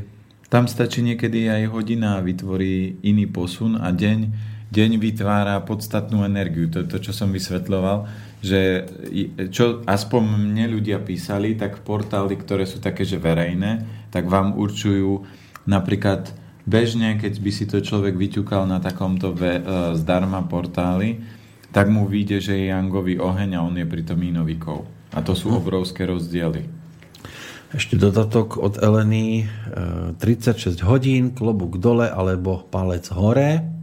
[0.53, 6.73] Tam stačí niekedy aj hodina vytvorí iný posun a deň deň vytvára podstatnú energiu.
[6.73, 8.09] To je to, čo som vysvetľoval,
[8.41, 8.89] že
[9.53, 15.29] čo aspoň mne ľudia písali, tak portály, ktoré sú také, že verejné, tak vám určujú
[15.69, 16.33] napríklad
[16.65, 19.63] bežne, keď by si to človek vyťukal na takomto ve, e,
[20.01, 21.21] zdarma portáli,
[21.71, 24.89] tak mu vyjde, že je Jangový oheň a on je pritom inový kov.
[25.13, 25.57] A to sú hm.
[25.61, 26.65] obrovské rozdiely.
[27.73, 29.49] Ešte dodatok od Eleny.
[30.21, 33.82] 36 e, hodín, klobúk dole alebo palec hore.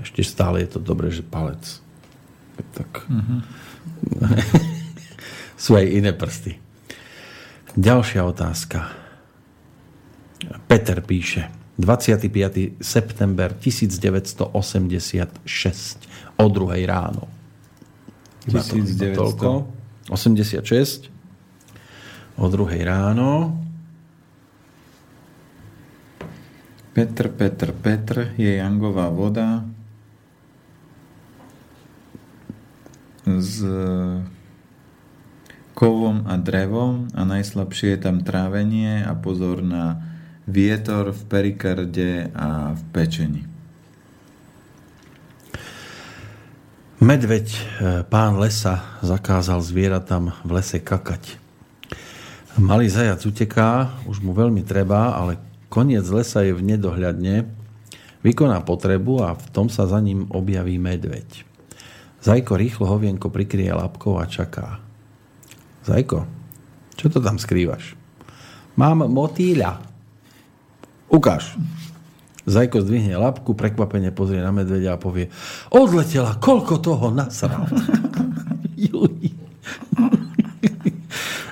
[0.00, 1.80] Ešte stále je to dobré, že palec.
[2.76, 3.04] Tak.
[3.08, 3.40] Uh-huh.
[5.56, 6.60] Sú aj iné prsty.
[7.76, 8.92] Ďalšia otázka.
[10.68, 11.48] Peter píše.
[11.76, 12.80] 25.
[12.80, 14.48] september 1986
[16.40, 17.28] o druhej ráno.
[18.48, 19.68] Iba to, iba toľko.
[20.08, 21.12] 86
[22.40, 23.60] o druhej ráno.
[26.96, 29.75] Petr, Petr, Petr je jangová voda
[33.26, 33.60] s
[35.76, 40.00] kovom a drevom a najslabšie je tam trávenie a pozor na
[40.48, 43.42] vietor v perikarde a v pečení.
[46.96, 47.60] Medveď, e,
[48.08, 51.36] pán lesa, zakázal zvieratám v lese kakať.
[52.56, 55.36] Malý zajac uteká, už mu veľmi treba, ale
[55.68, 57.44] koniec lesa je v nedohľadne,
[58.24, 61.45] vykoná potrebu a v tom sa za ním objaví medveď.
[62.26, 64.82] Zajko rýchlo hovienko prikrie labkou a čaká.
[65.86, 66.26] Zajko,
[66.98, 67.94] čo to tam skrývaš?
[68.74, 69.78] Mám motýľa.
[71.06, 71.54] Ukáž.
[72.42, 75.30] Zajko zdvihne labku, prekvapene pozrie na medveďa a povie
[75.70, 77.70] odletela, koľko toho nasral.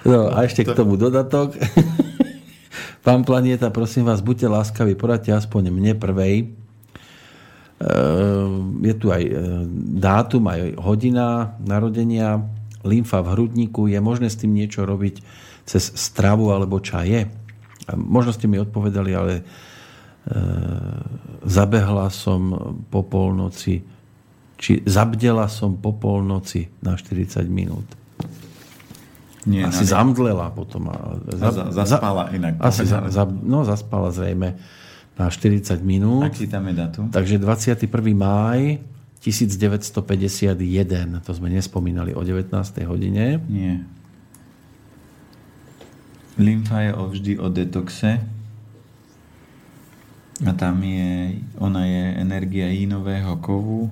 [0.04, 1.56] No a ešte k tomu dodatok.
[3.08, 6.52] Pán Planieta, prosím vás, buďte láskaví, poradte aspoň mne prvej.
[7.84, 7.96] E,
[8.88, 9.32] je tu aj e,
[10.00, 12.40] dátum, aj hodina narodenia,
[12.80, 13.92] lymfa v hrudníku.
[13.92, 15.20] Je možné s tým niečo robiť
[15.68, 17.28] cez stravu alebo čaje?
[17.92, 19.42] Možno ste mi odpovedali, ale e,
[21.44, 22.40] zabehla som
[22.88, 23.84] po polnoci,
[24.56, 27.84] či zabdela som po polnoci na 40 minút.
[29.44, 30.00] Nie, asi na...
[30.00, 30.88] zamdlela potom.
[31.28, 32.56] Za, za, zaspala inak.
[32.64, 34.56] Asi za, za, no, zaspala zrejme
[35.14, 36.26] na 40 minút.
[36.26, 37.06] Aký tam je datum?
[37.10, 37.86] Takže 21.
[38.14, 38.82] máj
[39.22, 41.24] 1951.
[41.24, 42.50] To sme nespomínali o 19.
[42.84, 43.40] hodine.
[43.46, 43.86] Nie.
[46.34, 48.20] Lymfa je vždy o detoxe.
[50.42, 53.86] A tam je, ona je energia inového kovu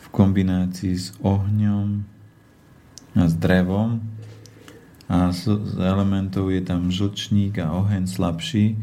[0.00, 2.06] v kombinácii s ohňom,
[3.16, 4.04] a s drevom
[5.08, 8.76] a z, z elementov je tam žlčník a oheň slabší.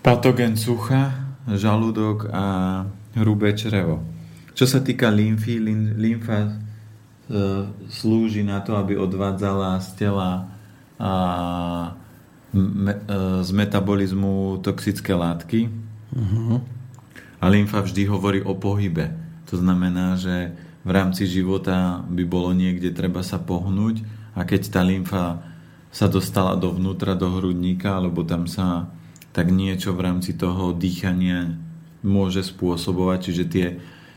[0.00, 1.12] Patogen sucha,
[1.44, 2.44] žalúdok a
[3.20, 4.00] hrubé črevo.
[4.56, 5.60] Čo sa týka lymfy,
[5.96, 6.50] lymfa e,
[7.92, 10.48] slúži na to, aby odvádzala z tela
[10.96, 11.12] a,
[12.48, 12.94] e,
[13.44, 15.68] z metabolizmu toxické látky.
[16.16, 16.64] Uh-huh.
[17.36, 19.12] A lymfa vždy hovorí o pohybe.
[19.52, 24.00] To znamená, že v rámci života by bolo niekde treba sa pohnúť
[24.32, 25.44] a keď tá lymfa
[25.92, 28.88] sa dostala dovnútra do hrudníka, alebo tam sa
[29.30, 31.54] tak niečo v rámci toho dýchania
[32.02, 33.66] môže spôsobovať, čiže tie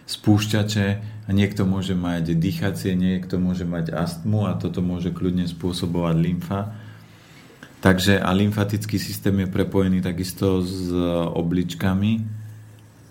[0.04, 0.88] spúšťače
[1.28, 6.62] a niekto môže mať dýchacie, niekto môže mať astmu a toto môže kľudne spôsobovať lymfa.
[7.84, 10.88] Takže a lymfatický systém je prepojený takisto s
[11.36, 12.44] obličkami,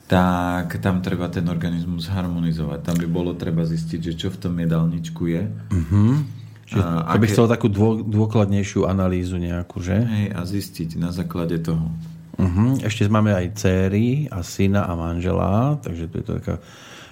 [0.08, 2.80] tak tam treba ten organizmus harmonizovať.
[2.84, 5.42] Tam by bolo treba zistiť, že čo v tom jedálničku je.
[5.48, 6.20] Uh-huh.
[6.66, 9.98] Čiže a, to by chcel takú dô, dôkladnejšiu analýzu nejakú, že?
[9.98, 11.90] Hej, a zistiť na základe toho.
[12.38, 12.80] Uh-huh.
[12.80, 16.54] Ešte máme aj céry a syna a manžela, takže to je to taká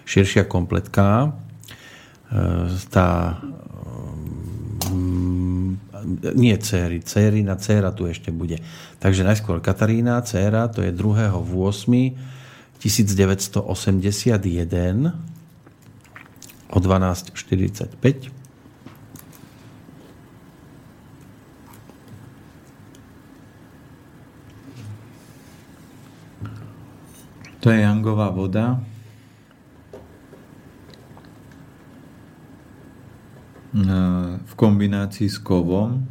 [0.09, 1.37] širšia kompletka.
[2.33, 3.37] E, tá
[4.89, 5.77] um,
[6.35, 8.59] nie céry, céry na céra tu ešte bude.
[8.99, 11.31] Takže najskôr Katarína, céra, to je 2.
[11.37, 12.41] v 8
[12.81, 13.61] 1981
[16.73, 18.40] o 12.45
[27.61, 28.81] To je jangová voda.
[34.45, 36.03] V kombinácii s kovom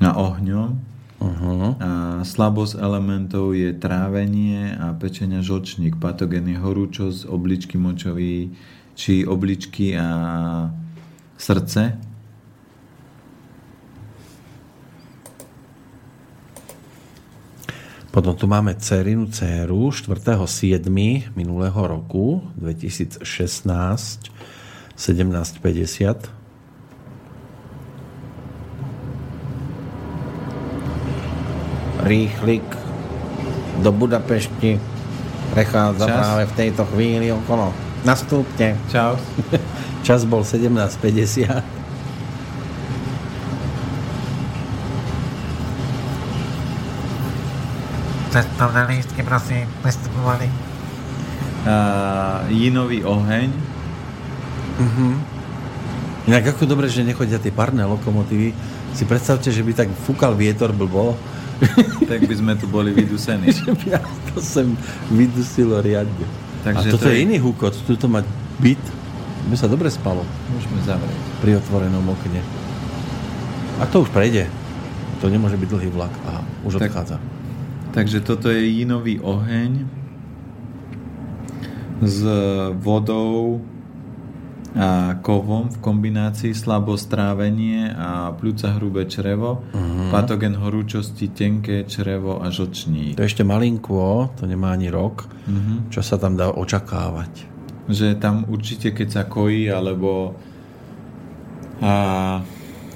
[0.00, 1.76] a ohňom Uh-huh.
[1.76, 6.00] A slabosť elementov je trávenie a pečenia žlčník.
[6.00, 8.56] Patogen je horúčosť, obličky močový,
[8.96, 10.08] či obličky a
[11.36, 12.00] srdce.
[18.10, 20.82] Potom tu máme Cerinu Céru 4.7.
[21.38, 23.22] minulého roku 2016
[24.98, 26.40] 1750
[32.02, 32.66] rýchlik
[33.78, 34.80] do Budapešti
[35.54, 36.16] prechádza Čas.
[36.18, 37.70] práve v tejto chvíli okolo.
[38.02, 38.74] Nastúpte.
[38.90, 39.14] Čau.
[40.06, 41.79] Čas bol 17.50.
[48.30, 50.46] Cestovné lístky, prosím, nastupovali.
[51.66, 53.50] Uh, jinový oheň.
[54.80, 55.12] Uh-huh.
[56.30, 58.54] Inak ako dobre, že nechodia tie parné lokomotívy.
[58.94, 61.18] Si predstavte, že by tak fúkal vietor blbo
[62.10, 63.52] tak by sme tu boli vydusení.
[64.32, 64.72] to sem
[65.12, 66.26] vydusilo riadne.
[66.64, 67.76] a toto je iný húkot.
[67.84, 68.24] Tuto mať
[68.60, 68.80] byt,
[69.48, 71.20] by sa dobre spalo Môžeme zavrieť.
[71.40, 72.40] pri otvorenom okne.
[73.80, 74.48] A to už prejde.
[75.20, 76.12] To nemôže byť dlhý vlak.
[76.28, 77.16] Aha, už Tak- odchádza.
[77.90, 79.82] Takže toto je jinový oheň
[82.00, 82.22] s
[82.80, 83.60] vodou
[84.70, 90.14] a kovom v kombinácii slabostrávenie a pľúca hrubé črevo, uh-huh.
[90.14, 93.18] patogen horúčosti, tenké črevo a žlčník.
[93.18, 95.26] To je ešte malinko, to nemá ani rok.
[95.50, 95.90] Mhm.
[95.90, 97.50] Čo sa tam dá očakávať?
[97.90, 100.38] Že tam určite, keď sa kojí, alebo
[101.82, 101.92] a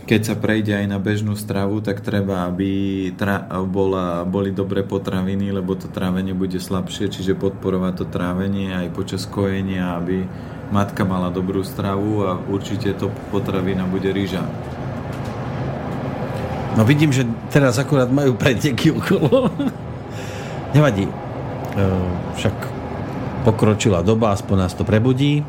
[0.04, 5.48] keď sa prejde aj na bežnú stravu, tak treba, aby tra- bola, boli dobré potraviny,
[5.48, 10.28] lebo to trávenie bude slabšie, čiže podporovať to trávenie aj počas kojenia, aby
[10.68, 14.44] matka mala dobrú stravu a určite to potravina bude rýža.
[16.76, 19.48] No vidím, že teraz akurát majú preteky okolo.
[20.76, 21.08] Nevadí.
[21.08, 21.12] E,
[22.34, 22.56] Však
[23.46, 25.46] pokročila doba, aspoň nás to prebudí.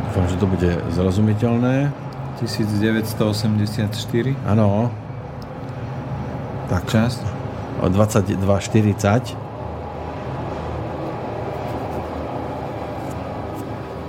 [0.07, 1.91] Dúfam, že to bude zrozumiteľné.
[2.39, 4.91] 1984 Áno.
[6.67, 7.19] Tak, čas.
[7.79, 9.35] o 22.40.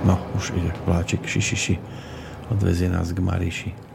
[0.05, 1.79] No, už ide vláčik šišiši.
[2.53, 3.94] Odvezie nás k Mariši.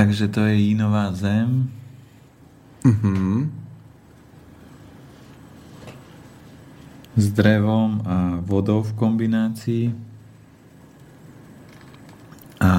[0.00, 1.68] Takže to je Jínová zem.
[2.88, 3.52] Mhm.
[7.20, 9.92] S drevom a vodou v kombinácii.
[12.64, 12.72] A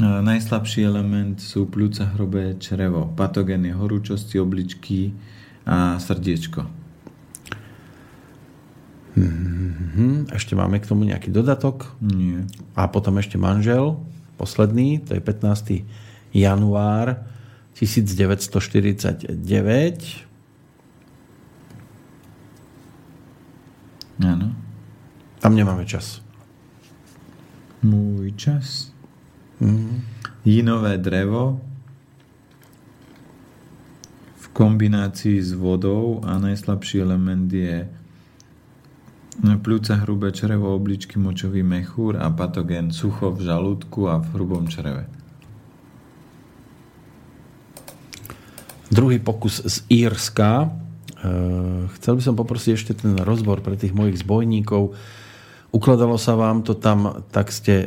[0.00, 3.12] najslabší element sú pľúca hrubé črevo.
[3.12, 5.12] Patogén je horúčosti, obličky
[5.68, 6.64] a srdiečko.
[9.12, 10.32] Mhm.
[10.32, 11.84] Ešte máme k tomu nejaký dodatok.
[12.00, 12.48] Nie.
[12.72, 14.00] A potom ešte manžel,
[14.36, 15.84] posledný, to je 15.
[16.36, 17.24] január
[17.76, 19.36] 1949.
[24.24, 24.56] Áno.
[25.40, 26.24] Tam nemáme čas.
[27.84, 28.92] Môj čas.
[29.60, 30.16] Mhm.
[30.46, 31.60] Jinové drevo
[34.36, 37.84] v kombinácii s vodou a najslabší element je
[39.42, 45.10] pľúca hrubé črevo, obličky, močový mechúr a patogén sucho v žalúdku a v hrubom čreve.
[48.86, 50.70] Druhý pokus z Írska.
[51.18, 54.94] E, Chcel by som poprosiť ešte ten rozbor pre tých mojich zbojníkov.
[55.74, 57.86] Ukladalo sa vám to tam, tak ste e,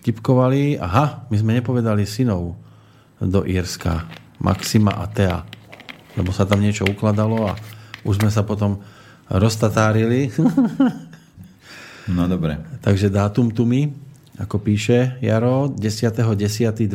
[0.00, 0.78] vtipkovali.
[0.78, 2.54] Aha, my sme nepovedali synov
[3.18, 4.06] do Írska.
[4.40, 5.42] Maxima a Tea.
[6.14, 7.58] Lebo sa tam niečo ukladalo a
[8.06, 8.80] už sme sa potom
[9.30, 10.30] roztatárili.
[12.10, 12.58] No dobre.
[12.82, 13.94] Takže dátum tu mi,
[14.34, 16.90] ako píše Jaro, 10.10.2011,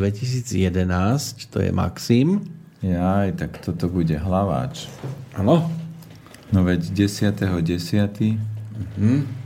[1.48, 2.44] to je Maxim.
[2.84, 4.92] Jaj, tak toto bude hlaváč.
[5.40, 5.72] Áno.
[6.52, 8.36] No veď 10.10.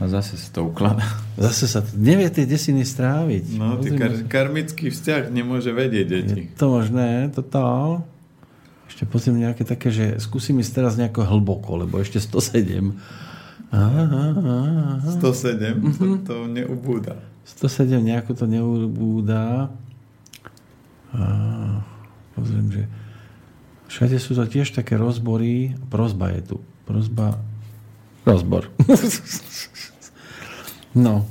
[0.02, 1.06] A zase sa to ukladá.
[1.38, 3.44] Zase sa to nevie tie desiny stráviť.
[3.54, 6.50] No, ty kar- karmický vzťah nemôže vedieť deti.
[6.50, 8.02] Je to možné, toto.
[8.90, 12.90] Ešte pozriem nejaké také, že skúsim ísť teraz nejako hlboko, lebo ešte 107.
[13.70, 14.26] Aha, aha,
[14.98, 15.10] aha.
[15.14, 17.14] 107, to, to neubúda.
[17.46, 19.70] 107 nejako to neubúda.
[21.14, 21.22] A
[22.34, 22.82] pozriem, že
[23.86, 25.78] všade sú to tiež také rozbory.
[25.86, 26.56] Prozba je tu.
[26.82, 27.38] Prozba.
[28.26, 28.74] Rozbor.
[31.06, 31.30] no.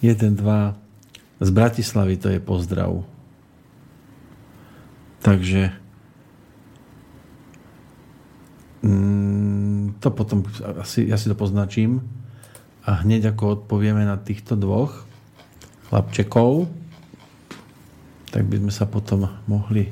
[0.00, 1.44] 1, 2.
[1.44, 3.04] Z Bratislavy to je pozdrav.
[5.20, 5.81] Takže
[8.82, 10.42] Mm, to potom
[10.82, 12.02] asi, ja si to poznačím
[12.82, 15.06] a hneď ako odpovieme na týchto dvoch
[15.86, 16.66] chlapčekov,
[18.34, 19.86] tak by sme sa potom mohli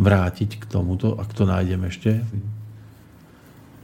[0.00, 2.24] vrátiť k tomuto, ak to nájdem ešte.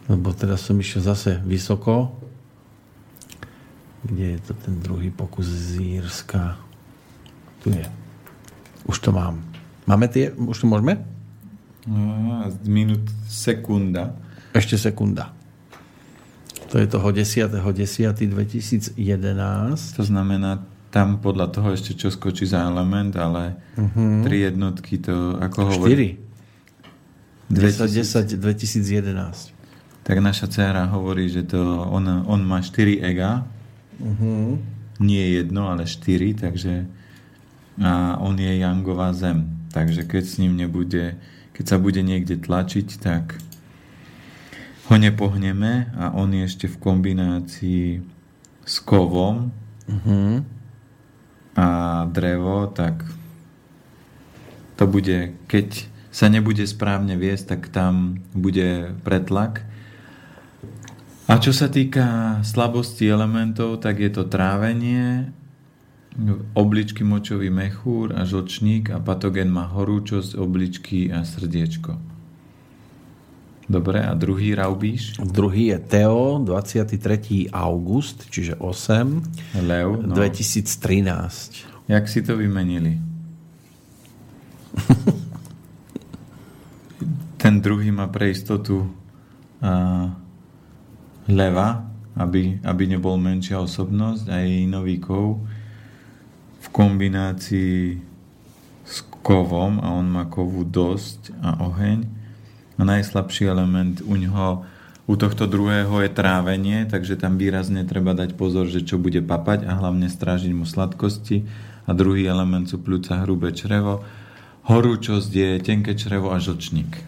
[0.09, 2.16] Lebo teraz som išiel zase vysoko.
[4.01, 6.57] Kde je to ten druhý pokus z Írska?
[7.61, 7.84] Tu je.
[8.88, 9.44] Už to mám.
[9.84, 10.32] Máme tie?
[10.32, 11.05] Už to môžeme?
[11.84, 14.16] No, minút sekunda.
[14.59, 15.30] Ešte sekunda.
[16.68, 18.98] To je toho 10.10.2011.
[19.96, 24.26] To znamená, tam podľa toho ešte čo skočí za element, ale uh-huh.
[24.26, 26.18] tri jednotky to, ako hovorí...
[27.48, 27.54] 4.
[27.54, 29.56] 10, 10, 2011.
[30.04, 31.56] Tak naša dcera hovorí, že to
[31.88, 33.46] on, on má 4 ega,
[33.98, 34.54] Uh-huh.
[35.02, 36.86] nie jedno, ale 4, takže
[37.78, 39.46] a on je Jangová zem.
[39.70, 41.14] Takže keď s ním nebude,
[41.54, 43.38] keď sa bude niekde tlačiť, tak
[44.89, 47.84] ho nepohneme a on je ešte v kombinácii
[48.64, 49.53] s kovom
[49.89, 50.45] Uh-huh.
[51.57, 51.68] a
[52.12, 53.09] drevo, tak
[54.76, 59.64] to bude, keď sa nebude správne viesť, tak tam bude pretlak.
[61.24, 65.32] A čo sa týka slabosti elementov, tak je to trávenie,
[66.53, 72.18] obličky močový mechúr a žlčník a patogen má horúčosť, obličky a srdiečko.
[73.69, 75.21] Dobre, a druhý raubíš?
[75.21, 77.53] Druhý je Teo, 23.
[77.53, 80.16] august, čiže 8, Lev, no.
[80.16, 81.85] 2013.
[81.85, 82.97] Jak si to vymenili?
[87.37, 88.89] Ten druhý má pre istotu
[89.61, 90.16] a,
[91.29, 91.85] leva,
[92.16, 95.45] aby, aby nebol menšia osobnosť a jej nový kov
[96.64, 98.01] v kombinácii
[98.89, 102.18] s kovom a on má kovu dosť a oheň
[102.79, 104.62] a najslabší element u ňoho
[105.09, 109.64] u tohto druhého je trávenie, takže tam výrazne treba dať pozor, že čo bude papať
[109.64, 111.49] a hlavne strážiť mu sladkosti.
[111.89, 114.05] A druhý element sú pľúca hrubé črevo.
[114.68, 117.01] Horúčosť je tenké črevo a žlčník.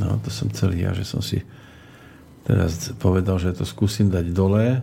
[0.00, 1.44] No, to som celý ja, že som si
[2.48, 4.80] teraz povedal, že to skúsim dať dole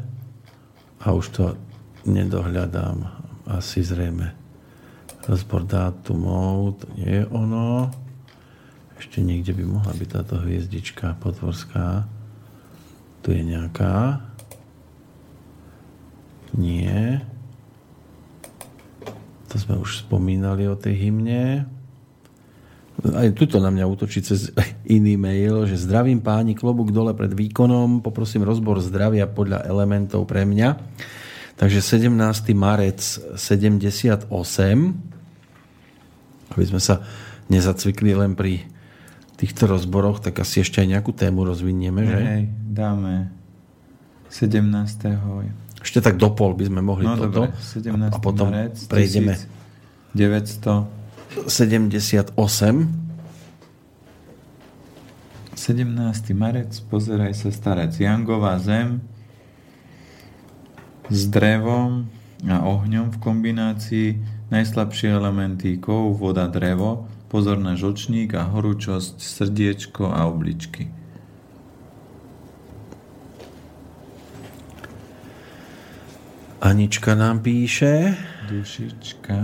[1.02, 1.58] a už to
[2.06, 3.10] nedohľadám.
[3.50, 4.38] Asi zrejme.
[5.26, 7.90] Rozbor dátumov, to nie je ono.
[9.02, 12.06] Ešte niekde by mohla byť táto hviezdička potvorská.
[13.26, 14.22] Tu je nejaká.
[16.54, 17.26] Nie.
[19.50, 21.66] To sme už spomínali o tej hymne.
[23.02, 24.54] Aj tuto na mňa útočí cez
[24.86, 30.46] iný mail, že zdravím páni, klobúk dole pred výkonom, poprosím rozbor zdravia podľa elementov pre
[30.46, 30.78] mňa.
[31.58, 32.14] Takže 17.
[32.54, 33.02] marec
[33.34, 34.30] 78,
[36.54, 37.02] aby sme sa
[37.50, 38.70] nezacvikli len pri
[39.42, 42.18] týchto rozboroch, tak asi ešte aj nejakú tému rozvinieme, že?
[42.22, 43.34] Hej, dáme
[44.30, 44.62] 17.
[45.82, 47.50] Ešte tak do pol by sme mohli No toto.
[47.50, 48.14] dobre, 17.
[48.14, 49.34] a potom marec prejdeme
[50.14, 51.02] 900
[51.50, 52.38] 78.
[55.58, 56.34] 17.
[56.34, 57.94] marec, pozeraj sa starec.
[57.94, 59.02] Jangová zem
[61.08, 62.10] s drevom
[62.44, 64.10] a ohňom v kombinácii,
[64.50, 70.92] najslabšie elementy kov, voda, drevo, pozor na žlčník a horúčosť, srdiečko a obličky.
[76.60, 78.20] Anička nám píše.
[78.52, 79.38] Dušička.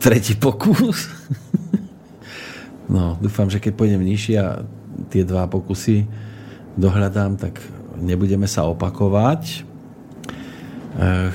[0.00, 1.12] Tretí pokus.
[2.94, 4.64] no, dúfam, že keď pôjdem nižšie a
[5.12, 6.08] tie dva pokusy
[6.74, 7.60] dohľadám, tak
[8.00, 9.42] nebudeme sa opakovať.
[9.46, 9.56] E,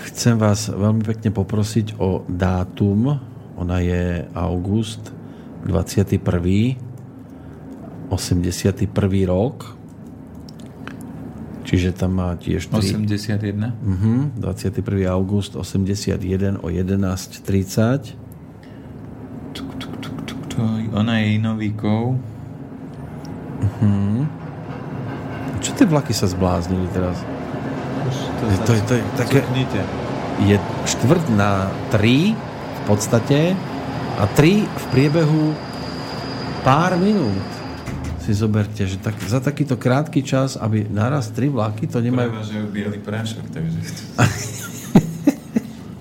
[0.09, 3.32] Chcem vás veľmi pekne poprosiť o dátum.
[3.55, 5.13] Ona je august
[5.65, 6.77] 21.
[8.09, 9.25] 81.
[9.25, 9.77] rok.
[11.63, 13.73] Čiže tam má tiež 3, 81.
[13.81, 15.07] Mhm, 21.
[15.09, 18.13] august 81 o 11.30.
[19.55, 20.59] Tuk, tuk, tuk, tuk, to,
[20.93, 22.19] ona je inovíkov.
[25.63, 27.15] Čo tie vlaky sa zbláznili teraz?
[28.43, 29.39] To, Je to, je, to je také,
[30.43, 32.52] je štvrť na 3 v
[32.85, 33.55] podstate
[34.15, 35.55] a 3 v priebehu
[36.61, 37.43] pár minút.
[38.23, 42.31] Si zoberte, že tak, za takýto krátky čas, aby naraz 3 vlaky, to nemajú...
[42.31, 43.79] Prevažujú biely prášok, takže...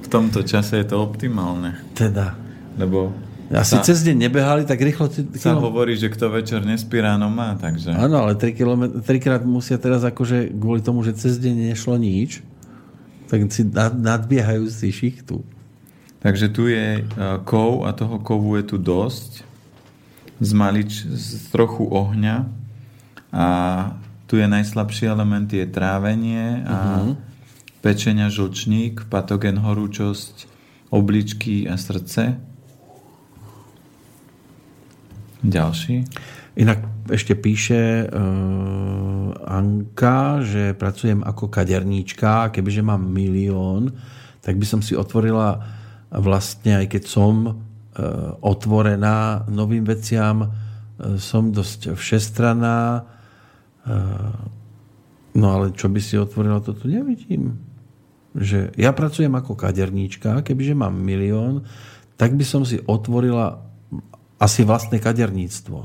[0.03, 1.75] v tomto čase je to optimálne.
[1.99, 2.39] Teda.
[2.79, 3.11] Lebo
[3.51, 5.11] Asi sa, cez deň nebehali, tak rýchlo...
[5.11, 7.91] ti- sa kilo- hovorí, že kto večer nespí, ráno má, takže...
[7.91, 12.39] Áno, ale 3 km, trikrát musia teraz akože kvôli tomu, že cez deň nešlo nič,
[13.27, 15.43] tak si nad- nadbiehajú si šichtu.
[16.23, 19.43] Takže tu je uh, kov a toho kovu je tu dosť.
[20.39, 22.47] Z malič, z trochu ohňa.
[23.35, 23.47] A
[24.31, 27.05] tu je najslabší element, je trávenie a
[27.83, 30.47] pečenia žlčník, patogen horúčosť,
[30.95, 32.39] obličky a srdce.
[35.43, 36.07] Ďalší.
[36.55, 43.91] Inak ešte píše uh, Anka, že pracujem ako kaderníčka a kebyže mám milión,
[44.39, 45.82] tak by som si otvorila
[46.13, 47.55] vlastne, aj keď som uh,
[48.45, 50.51] otvorená novým veciam, uh,
[51.17, 54.33] som dosť všestraná, uh,
[55.33, 57.57] no ale čo by si otvorila, to tu nevidím.
[58.37, 61.65] Že ja pracujem ako kaderníčka, kebyže mám milión,
[62.21, 63.65] tak by som si otvorila
[64.37, 65.81] asi vlastné kaderníctvo.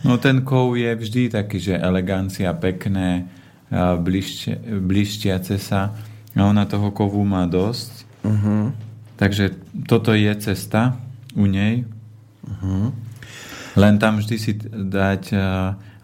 [0.00, 3.28] No ten kov je vždy taký, že elegancia, pekné,
[3.66, 5.92] a blištia, blištiace sa.
[6.36, 8.06] A ona toho kovu má dosť.
[9.16, 9.56] Takže
[9.88, 11.00] toto je cesta
[11.32, 11.88] u nej.
[13.76, 15.40] Len tam vždy si dať, eh,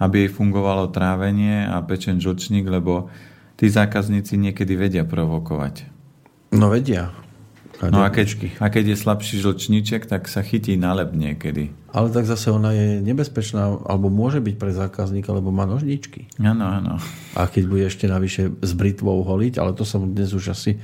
[0.01, 3.09] aby jej fungovalo trávenie a pečen žlčník, lebo
[3.57, 5.89] tí zákazníci niekedy vedia provokovať.
[6.53, 7.17] No vedia.
[7.83, 11.75] No a keď, a keď je slabší žlčníček, tak sa chytí na lep niekedy.
[11.91, 16.31] Ale tak zase ona je nebezpečná, alebo môže byť pre zákazníka, lebo má nožničky.
[16.39, 17.03] Áno, áno.
[17.35, 20.79] A keď bude ešte navyše s britvou holiť, ale to sa dnes už asi,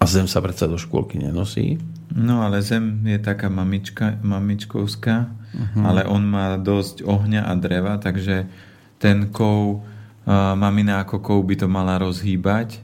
[0.00, 1.76] A zem sa predsa do škôlky nenosí.
[2.16, 5.84] No ale zem je taká mamička, mamičkovská, uh-huh.
[5.84, 8.48] ale on má dosť ohňa a dreva, takže
[8.96, 12.80] ten kov, uh, mamina ako kov by to mala rozhýbať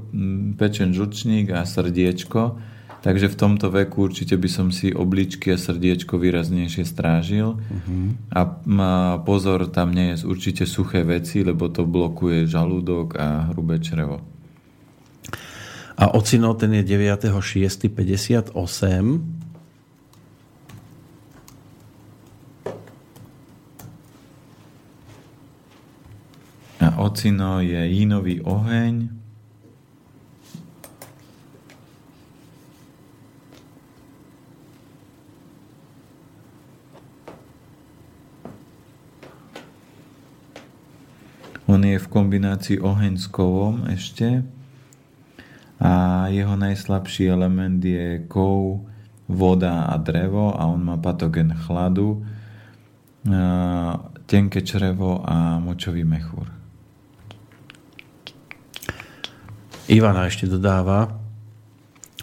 [0.56, 2.58] pečen žučník a srdiečko.
[3.06, 7.62] Takže v tomto veku určite by som si obličky a srdiečko výraznejšie strážil.
[7.62, 8.18] Uh-huh.
[8.34, 8.58] A
[9.22, 14.26] pozor, tam nie je určite suché veci, lebo to blokuje žalúdok a hrubé črevo.
[16.01, 19.45] A ocino ten je 9.6.58
[26.98, 29.10] ocino je jínový oheň.
[41.66, 44.46] On je v kombinácii oheň s kovom ešte.
[45.82, 48.88] A jeho najslabší element je kov,
[49.28, 52.24] voda a drevo a on má patogen chladu,
[54.26, 56.64] tenké črevo a močový mechúr.
[59.86, 61.25] Ivana ešte dodáva,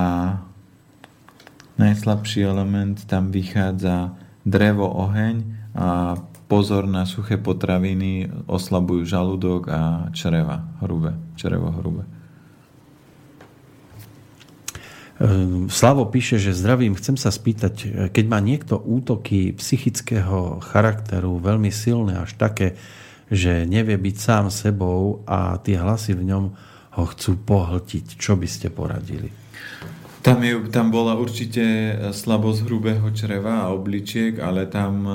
[1.79, 5.43] najslabší element tam vychádza drevo, oheň
[5.77, 6.17] a
[6.49, 9.81] pozor na suché potraviny oslabujú žalúdok a
[10.15, 12.07] čreva, hrube, črevo hrubé.
[15.17, 21.73] Ehm, Slavo píše, že zdravím, chcem sa spýtať, keď má niekto útoky psychického charakteru veľmi
[21.73, 22.77] silné, až také,
[23.33, 26.45] že nevie byť sám sebou a tie hlasy v ňom
[26.97, 29.33] ho chcú pohltiť, čo by ste poradili?
[30.27, 31.63] Tam, je, tam bola určite
[32.11, 35.07] slabosť hrubého čreva a obličiek, ale tam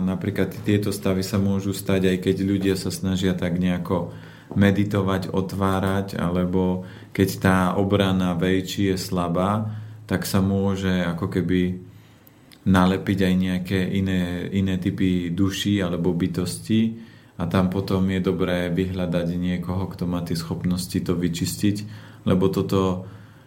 [0.00, 4.16] napríklad tieto stavy sa môžu stať, aj keď ľudia sa snažia tak nejako
[4.54, 9.66] meditovať, otvárať, alebo keď tá obrana vejči je slabá,
[10.06, 11.82] tak sa môže ako keby
[12.66, 16.98] nalepiť aj nejaké iné, iné typy duší alebo bytosti
[17.38, 21.76] a tam potom je dobré vyhľadať niekoho, kto má tie schopnosti to vyčistiť,
[22.26, 23.06] lebo toto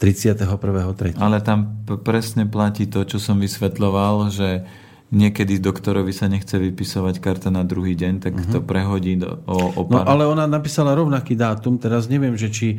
[0.00, 1.20] 31.3.
[1.20, 4.64] Ale tam presne platí to, čo som vysvetloval, že
[5.10, 8.52] niekedy doktorovi sa nechce vypisovať karta na druhý deň, tak uh-huh.
[8.54, 12.78] to prehodí do, o, o No ale ona napísala rovnaký dátum, teraz neviem, že či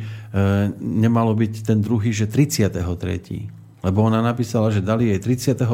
[0.80, 3.62] nemalo byť ten druhý, že 33.
[3.82, 5.66] Lebo ona napísala, že dali jej 31.3.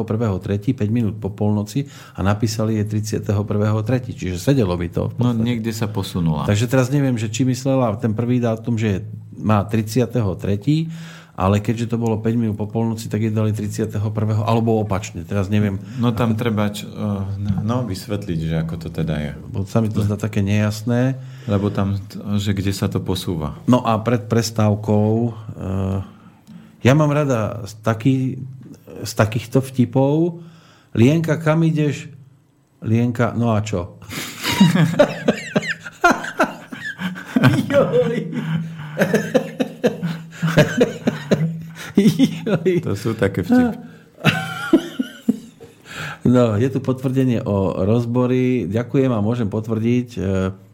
[0.73, 1.85] 5 minút po polnoci
[2.17, 4.17] a napísali jej 31.3.
[4.17, 5.13] Čiže sedelo by to.
[5.21, 6.49] No niekde sa posunula.
[6.49, 9.05] Takže teraz neviem, že či myslela ten prvý dátum, že
[9.37, 10.09] má 33.
[11.39, 13.95] Ale keďže to bolo 5 minút po polnoci, tak jej dali 31.
[14.43, 15.23] alebo opačne.
[15.23, 15.79] Teraz neviem.
[15.95, 16.39] No tam ako...
[16.43, 16.83] treba č-
[17.63, 19.31] no, vysvetliť, že ako to teda je.
[19.47, 21.15] Bo sa mi to zdá také nejasné.
[21.47, 21.95] Lebo tam,
[22.35, 23.55] že kde sa to posúva.
[23.71, 26.03] No a pred prestávkou uh,
[26.83, 28.43] ja mám rada z, taký,
[29.07, 30.43] z takýchto vtipov.
[30.91, 32.11] Lienka, kam ideš?
[32.83, 33.95] Lienka, no a čo?
[42.83, 43.77] to sú také vtipy.
[46.29, 48.69] No, je tu potvrdenie o rozbory.
[48.69, 50.19] Ďakujem a môžem potvrdiť, e,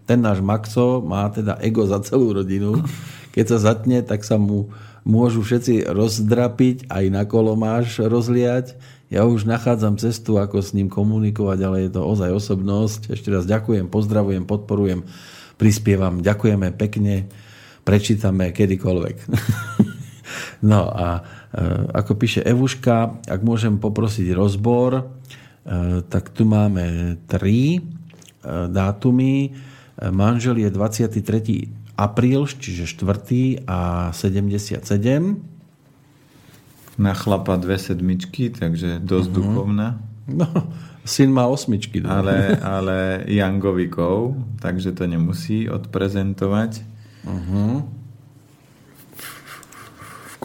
[0.04, 2.84] ten náš Maxo má teda ego za celú rodinu.
[3.32, 4.74] Keď sa zatne, tak sa mu
[5.08, 8.76] môžu všetci rozdrapiť, aj na kolo máš rozliať.
[9.14, 13.14] Ja už nachádzam cestu, ako s ním komunikovať, ale je to ozaj osobnosť.
[13.14, 15.06] Ešte raz ďakujem, pozdravujem, podporujem,
[15.62, 16.26] prispievam.
[16.26, 17.30] Ďakujeme pekne,
[17.86, 19.18] prečítame kedykoľvek.
[20.72, 21.22] no a
[21.96, 25.04] ako píše Evuška, ak môžem poprosiť rozbor, e,
[26.04, 27.82] tak tu máme tri e,
[28.68, 29.56] dátumy.
[29.96, 33.64] Manžel je 23 apríl, čiže 4.
[33.64, 34.84] a 77.
[36.96, 39.40] Na chlapa dve sedmičky, takže dosť uh-huh.
[39.40, 39.88] duchovná.
[40.28, 40.48] No,
[41.08, 42.04] syn má osmičky.
[42.04, 42.12] No.
[42.12, 46.84] Ale, ale Jangovikov, takže to nemusí odprezentovať.
[47.24, 47.88] Uh-huh.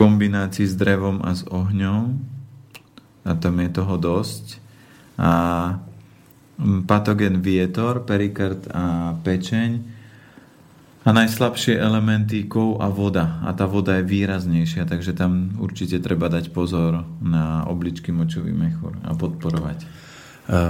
[0.00, 2.16] Kombinácii s drevom a s ohňom.
[3.28, 4.56] A tam je toho dosť.
[5.20, 5.30] A
[6.88, 10.00] patogen vietor, perikard a pečeň
[11.00, 13.40] a najslabšie elementy kov a voda.
[13.40, 19.00] A tá voda je výraznejšia, takže tam určite treba dať pozor na obličky močový mechúr
[19.00, 19.80] a podporovať.
[19.80, 19.88] E,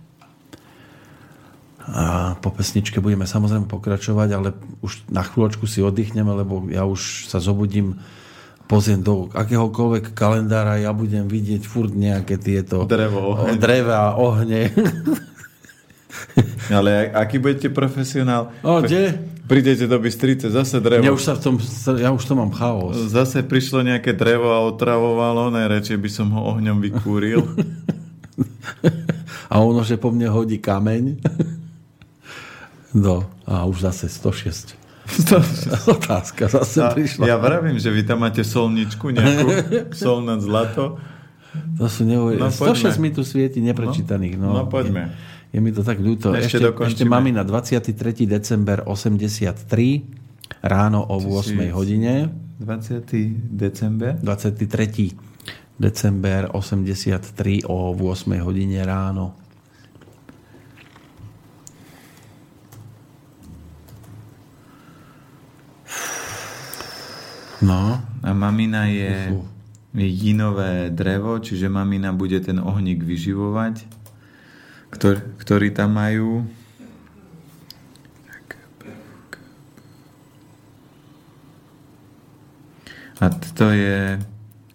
[1.86, 7.30] A po pesničke budeme samozrejme pokračovať, ale už na chvíľočku si oddychneme, lebo ja už
[7.30, 8.02] sa zobudím,
[8.66, 13.62] pozriem do akéhokoľvek kalendára, ja budem vidieť furt nejaké tieto Drevo, oheň.
[13.62, 14.74] dreva, ohne.
[16.74, 18.50] Ale aký budete profesionál?
[18.66, 19.35] O, kde?
[19.46, 21.06] Prídete do Bystrice, zase drevo.
[21.06, 21.56] Ja už, sa v tom,
[22.02, 22.98] ja už to mám chaos.
[23.14, 27.46] Zase prišlo nejaké drevo a otravovalo, najradšej by som ho ohňom vykúril.
[29.46, 31.04] A ono, že po mne hodí kameň.
[32.96, 34.72] No, a už zase 106.
[36.00, 37.28] Otázka zase A prišla.
[37.28, 39.48] ja vravím, že vy tam máte solničku nejakú,
[39.92, 40.96] sol nad zlato.
[41.76, 42.40] To sú neuver...
[42.40, 43.04] No, 106 poďme.
[43.04, 44.40] mi tu svieti neprečítaných.
[44.40, 45.12] No, No, poďme.
[45.12, 46.34] Je, je mi to tak ľúto.
[46.34, 46.90] Ešte Ešte, dokončíme.
[46.92, 48.26] ešte máme na 23.
[48.26, 49.62] december 83
[50.62, 51.74] ráno o 8 Tisíc.
[51.74, 52.14] hodine.
[52.60, 53.52] 20.
[53.52, 54.16] december.
[54.24, 55.12] 23.
[55.76, 59.36] december 83 o 8 hodine ráno.
[67.62, 69.32] No, A mamina je,
[69.96, 73.88] je jinové drevo, čiže mamina bude ten ohník vyživovať,
[74.96, 76.48] ktorý, ktorý tam majú.
[83.20, 84.20] A to je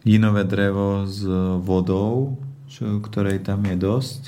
[0.05, 1.25] jinové drevo s
[1.61, 4.23] vodou, čo, ktorej tam je dosť.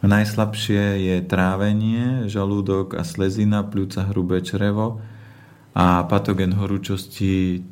[0.00, 5.00] A najslabšie je trávenie, žalúdok a slezina, pľúca, hrubé črevo
[5.76, 7.64] a patogen horúčosti,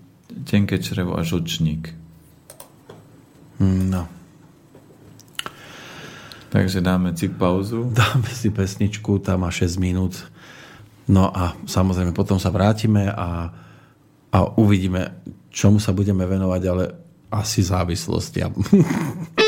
[0.45, 1.93] tenké črevo a žlčník.
[3.61, 4.14] no.
[6.55, 7.91] Takže dáme cik pauzu.
[7.99, 10.23] Dáme si pesničku, tá má 6 minút.
[11.11, 13.51] No a samozrejme potom sa vrátime a,
[14.31, 15.19] a uvidíme,
[15.51, 16.85] čomu sa budeme venovať, ale
[17.35, 18.55] asi závislostiam.